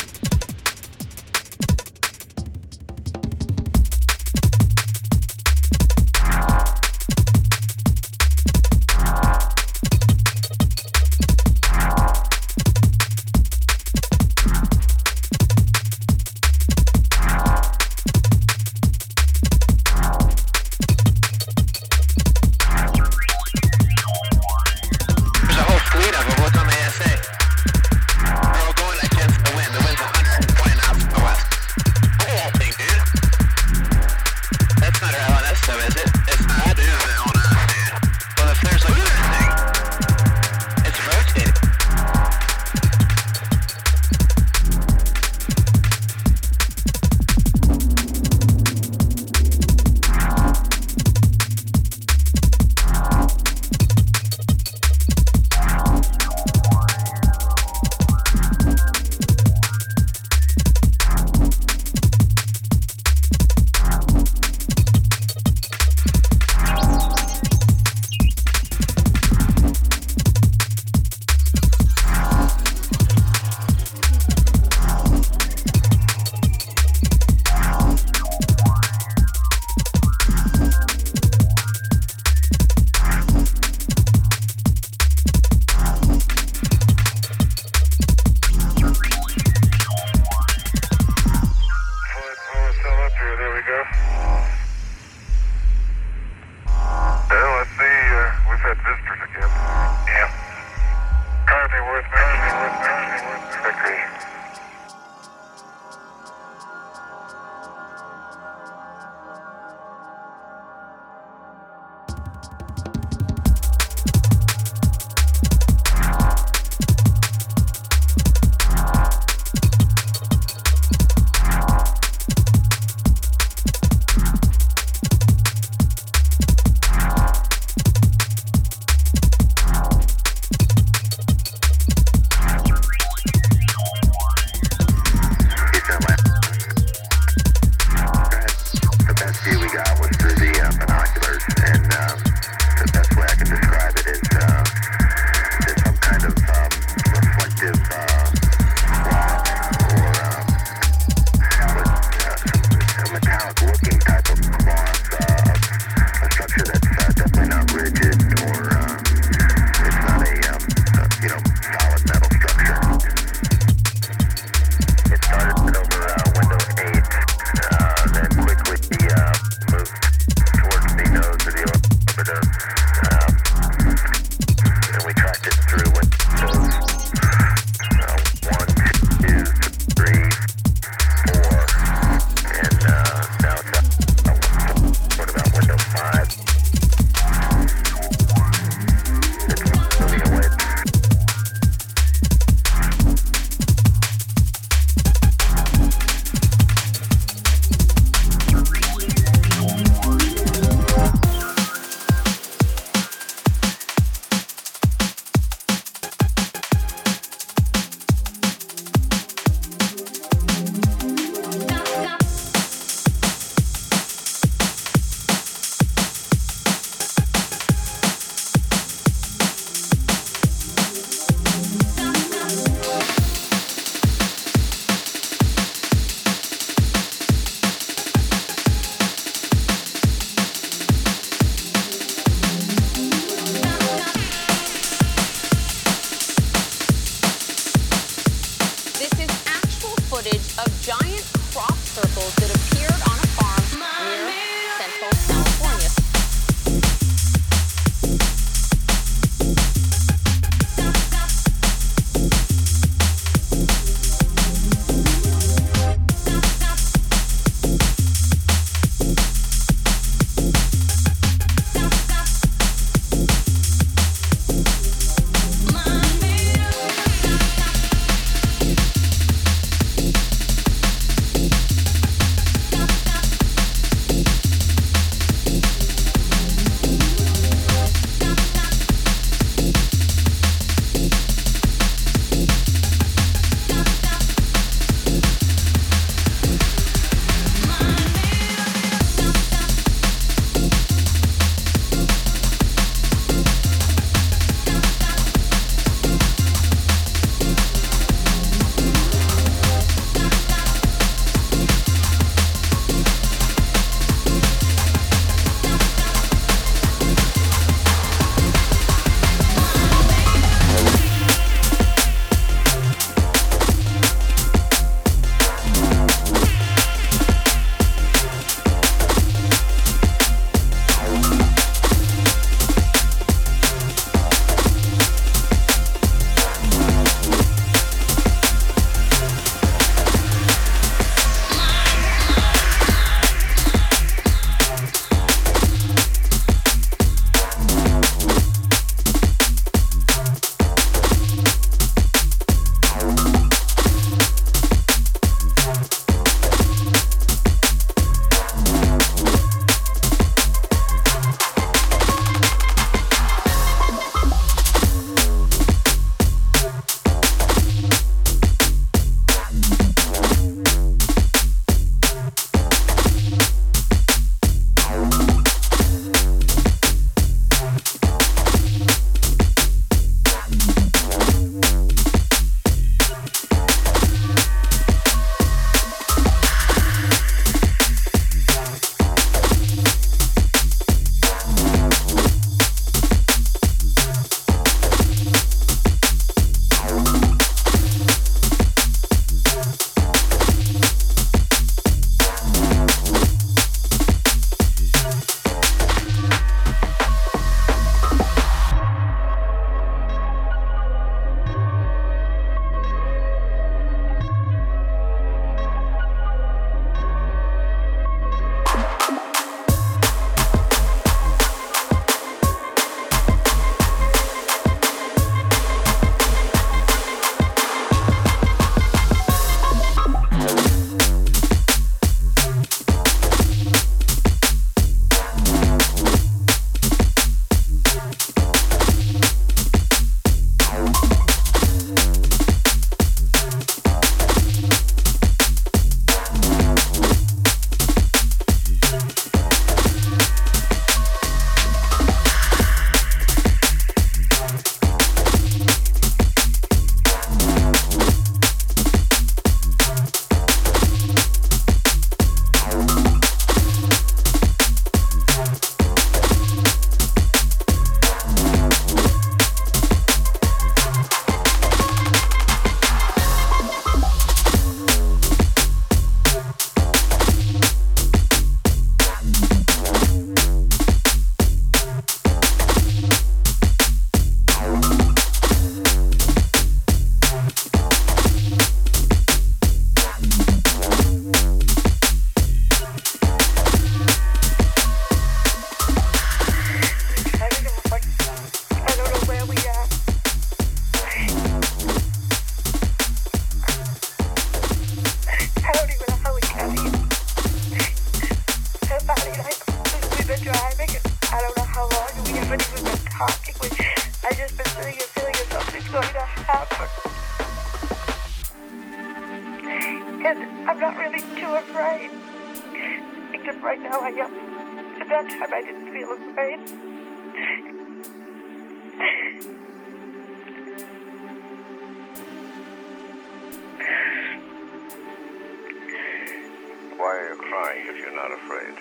Are 527.36 527.42
crying 527.42 527.86
if 527.90 527.98
you're 527.98 528.16
not 528.16 528.32
afraid? 528.32 528.76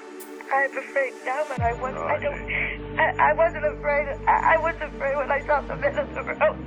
I'm 0.53 0.79
afraid 0.79 1.13
now, 1.25 1.45
but 1.49 1.61
I 1.61 1.73
wasn't. 1.75 2.05
I 2.05 2.19
don't 2.21 2.99
I, 3.01 3.31
I 3.31 3.33
wasn't 3.33 3.65
afraid 3.65 4.09
I, 4.29 4.55
I 4.55 4.59
was 4.59 4.77
afraid 4.81 5.17
when 5.17 5.31
I 5.33 5.41
saw 5.45 5.61
the 5.63 5.75
men 5.77 5.99
in 5.99 6.15
the 6.15 6.23
road. 6.23 6.59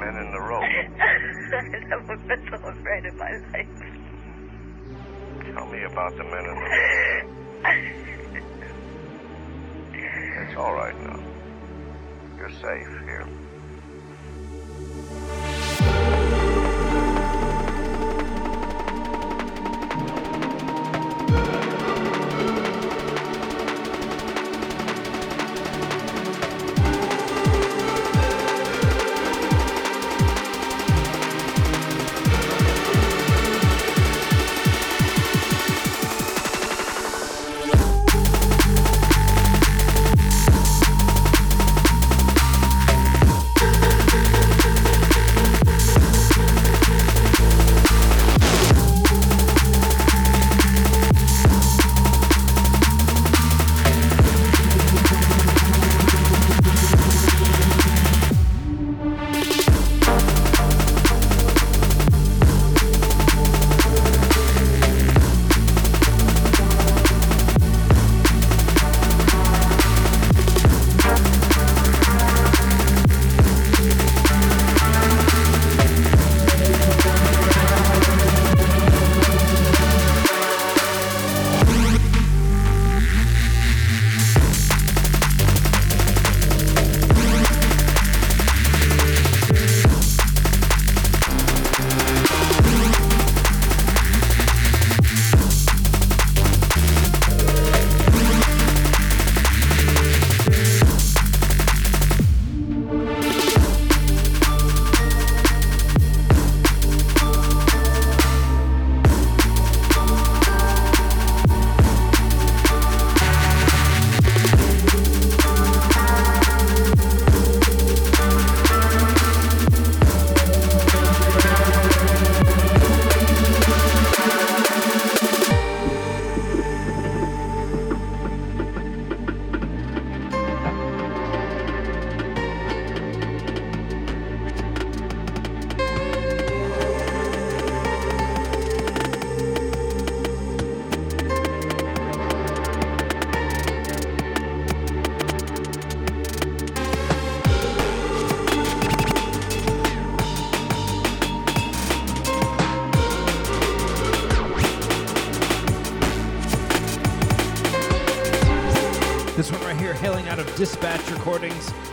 men 0.00 0.16
in 0.16 0.32
the 0.32 0.40
rope. 0.40 0.64
I've 0.64 1.88
never 1.88 2.16
been 2.16 2.48
so 2.50 2.56
afraid 2.66 3.04
in 3.04 3.16
my 3.16 3.30
life. 3.52 3.68
Tell 5.54 5.66
me 5.66 5.84
about 5.84 6.16
the 6.16 6.24
men 6.24 6.44
in 6.46 6.54
the 6.56 6.62
rope. 6.62 7.42
It's 10.48 10.56
all 10.56 10.74
right 10.74 10.98
now. 11.00 11.20
You're 12.38 12.50
safe 12.50 12.88
here. 13.04 13.28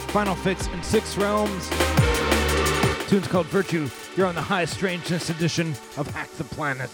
Finalfix 0.10 0.73
in 0.73 0.81
Six 0.81 1.18
Realms. 1.18 1.69
Tune's 3.10 3.27
called 3.27 3.45
Virtue. 3.48 3.88
You're 4.18 4.26
on 4.26 4.34
the 4.34 4.41
High 4.41 4.65
Strangeness 4.65 5.30
edition 5.30 5.76
of 5.98 6.07
Hack 6.11 6.31
the 6.31 6.44
Planet. 6.45 6.90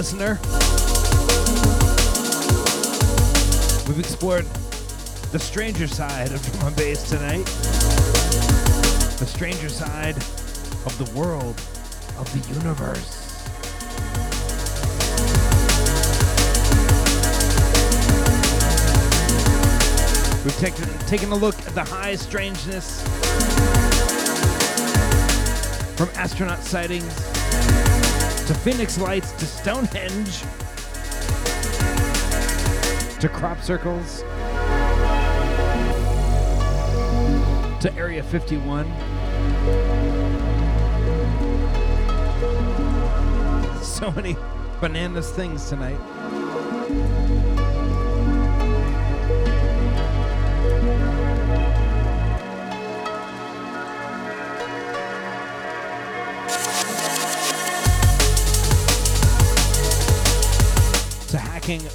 Listener. 0.00 0.38
We've 3.86 3.98
explored 3.98 4.46
the 5.30 5.38
stranger 5.38 5.86
side 5.86 6.32
of 6.32 6.40
drum 6.52 6.68
and 6.68 6.76
bass 6.76 7.06
tonight. 7.10 7.44
The 9.18 9.26
stranger 9.26 9.68
side 9.68 10.16
of 10.86 10.96
the 10.96 11.04
world, 11.14 11.60
of 12.18 12.32
the 12.32 12.38
universe. 12.48 13.26
We've 20.42 20.58
taken, 20.58 20.88
taken 21.08 21.30
a 21.30 21.36
look 21.36 21.58
at 21.66 21.74
the 21.74 21.84
high 21.84 22.14
strangeness 22.16 23.02
from 25.94 26.08
astronaut 26.16 26.62
sightings 26.62 27.29
to 28.50 28.56
Phoenix 28.56 28.98
Lights 28.98 29.30
to 29.30 29.46
Stonehenge 29.46 30.40
to 33.20 33.28
crop 33.28 33.62
circles 33.62 34.22
to 37.80 37.94
Area 37.96 38.24
51. 38.24 38.86
So 43.84 44.10
many 44.10 44.36
bananas 44.80 45.30
things 45.30 45.68
tonight. 45.68 46.19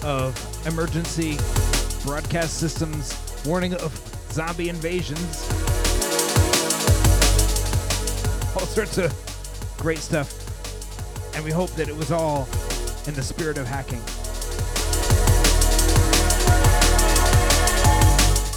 Of 0.05 0.67
emergency 0.67 1.37
broadcast 2.05 2.59
systems, 2.59 3.17
warning 3.43 3.73
of 3.73 3.91
zombie 4.31 4.69
invasions. 4.69 5.49
All 8.55 8.67
sorts 8.67 8.99
of 8.99 9.11
great 9.77 9.97
stuff. 9.97 10.31
And 11.35 11.43
we 11.43 11.49
hope 11.49 11.71
that 11.71 11.89
it 11.89 11.95
was 11.95 12.11
all 12.11 12.47
in 13.07 13.15
the 13.15 13.23
spirit 13.23 13.57
of 13.57 13.65
hacking. 13.65 13.99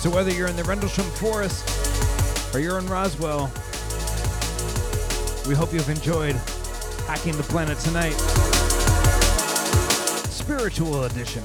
So 0.02 0.10
whether 0.10 0.30
you're 0.30 0.48
in 0.48 0.56
the 0.56 0.64
Rendlesham 0.64 1.06
Forest 1.12 2.54
or 2.54 2.60
you're 2.60 2.78
in 2.78 2.86
Roswell, 2.88 3.50
we 5.48 5.54
hope 5.54 5.72
you've 5.72 5.88
enjoyed 5.88 6.36
hacking 7.06 7.38
the 7.38 7.42
planet 7.44 7.78
tonight 7.78 8.37
spiritual 10.48 11.04
edition. 11.04 11.44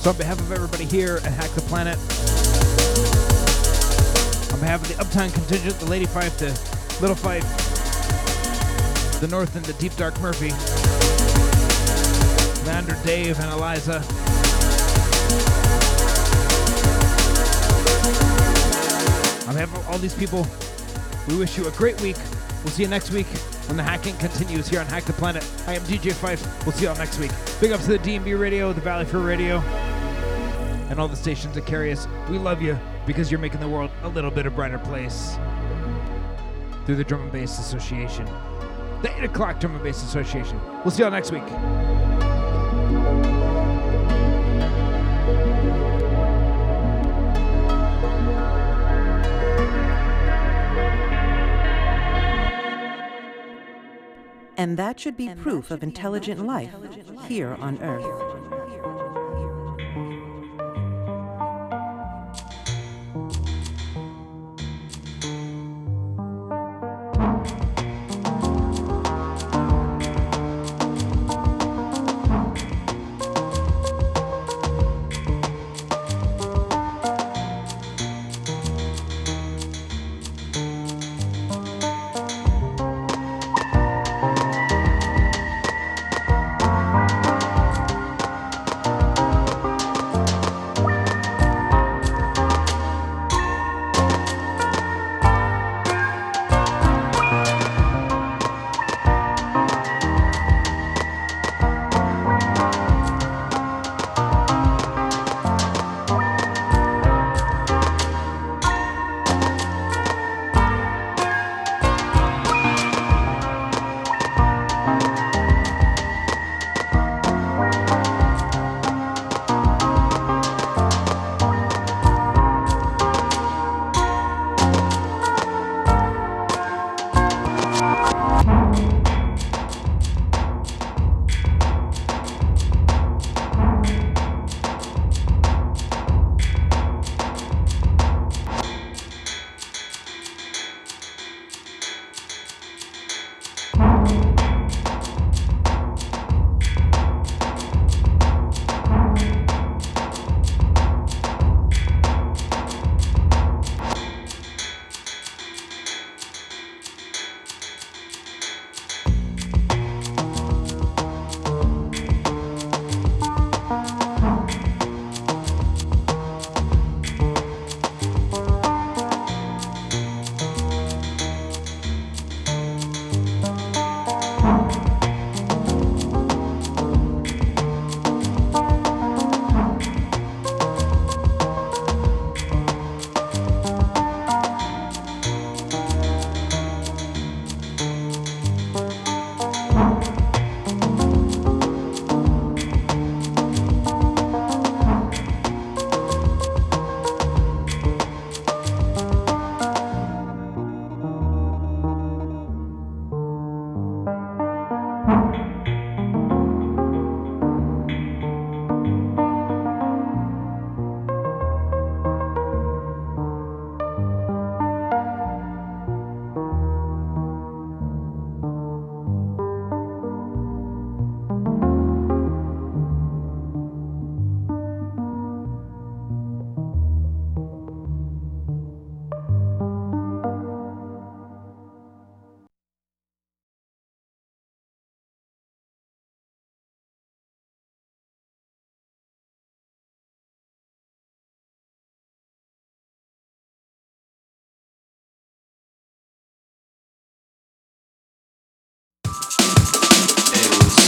So, 0.00 0.10
on 0.10 0.16
behalf 0.16 0.40
of 0.40 0.50
everybody 0.50 0.86
here 0.86 1.18
at 1.18 1.32
Hack 1.32 1.50
the 1.50 1.60
Planet, 1.60 1.96
of 4.80 4.88
the 4.88 5.00
Uptown 5.00 5.30
contingent, 5.30 5.78
the 5.78 5.86
Lady 5.86 6.06
Pfeif, 6.06 6.38
the 6.38 6.48
Little 7.00 7.16
Pfeif, 7.16 7.42
the 9.20 9.28
North 9.28 9.54
and 9.56 9.64
the 9.64 9.72
Deep 9.74 9.94
Dark 9.96 10.18
Murphy, 10.20 10.50
Lander, 12.66 12.96
Dave, 13.04 13.38
and 13.40 13.52
Eliza. 13.52 13.96
On 19.46 19.54
behalf 19.54 19.76
of 19.76 19.88
all 19.88 19.98
these 19.98 20.14
people, 20.14 20.46
we 21.28 21.36
wish 21.36 21.56
you 21.58 21.68
a 21.68 21.70
great 21.72 22.00
week. 22.00 22.16
We'll 22.64 22.72
see 22.72 22.82
you 22.82 22.88
next 22.88 23.10
week 23.10 23.26
when 23.66 23.76
the 23.76 23.82
hacking 23.82 24.16
continues 24.16 24.66
here 24.66 24.80
on 24.80 24.86
Hack 24.86 25.04
the 25.04 25.12
Planet. 25.12 25.44
I 25.66 25.74
am 25.74 25.82
DJ 25.82 26.12
Pfeif. 26.12 26.64
We'll 26.64 26.72
see 26.72 26.86
y'all 26.86 26.96
next 26.96 27.18
week. 27.18 27.30
Big 27.60 27.70
ups 27.70 27.84
to 27.84 27.92
the 27.92 27.98
DNB 27.98 28.38
Radio, 28.38 28.72
the 28.72 28.80
Valley 28.80 29.04
Free 29.04 29.22
Radio, 29.22 29.58
and 30.88 30.98
all 30.98 31.08
the 31.08 31.16
stations 31.16 31.54
that 31.54 31.66
carry 31.66 31.92
us. 31.92 32.08
We 32.28 32.38
love 32.38 32.62
you 32.62 32.78
because 33.06 33.30
you're 33.30 33.40
making 33.40 33.60
the 33.60 33.68
world 33.68 33.90
a 34.02 34.08
little 34.08 34.30
bit 34.30 34.46
a 34.46 34.50
brighter 34.50 34.78
place 34.78 35.36
through 36.86 36.96
the 36.96 37.04
Drum 37.04 37.22
and 37.22 37.32
Bass 37.32 37.58
Association, 37.58 38.26
the 39.02 39.14
8 39.18 39.24
o'clock 39.24 39.60
Drum 39.60 39.74
and 39.74 39.82
Bass 39.84 40.02
Association. 40.02 40.60
We'll 40.84 40.90
see 40.90 41.02
y'all 41.02 41.10
next 41.10 41.30
week. 41.30 41.42
And 54.56 54.78
that 54.78 54.98
should 54.98 55.16
be 55.16 55.28
proof 55.34 55.70
of 55.70 55.82
intelligent 55.82 56.46
life 56.46 56.72
here 57.26 57.54
on 57.60 57.82
Earth. 57.82 58.33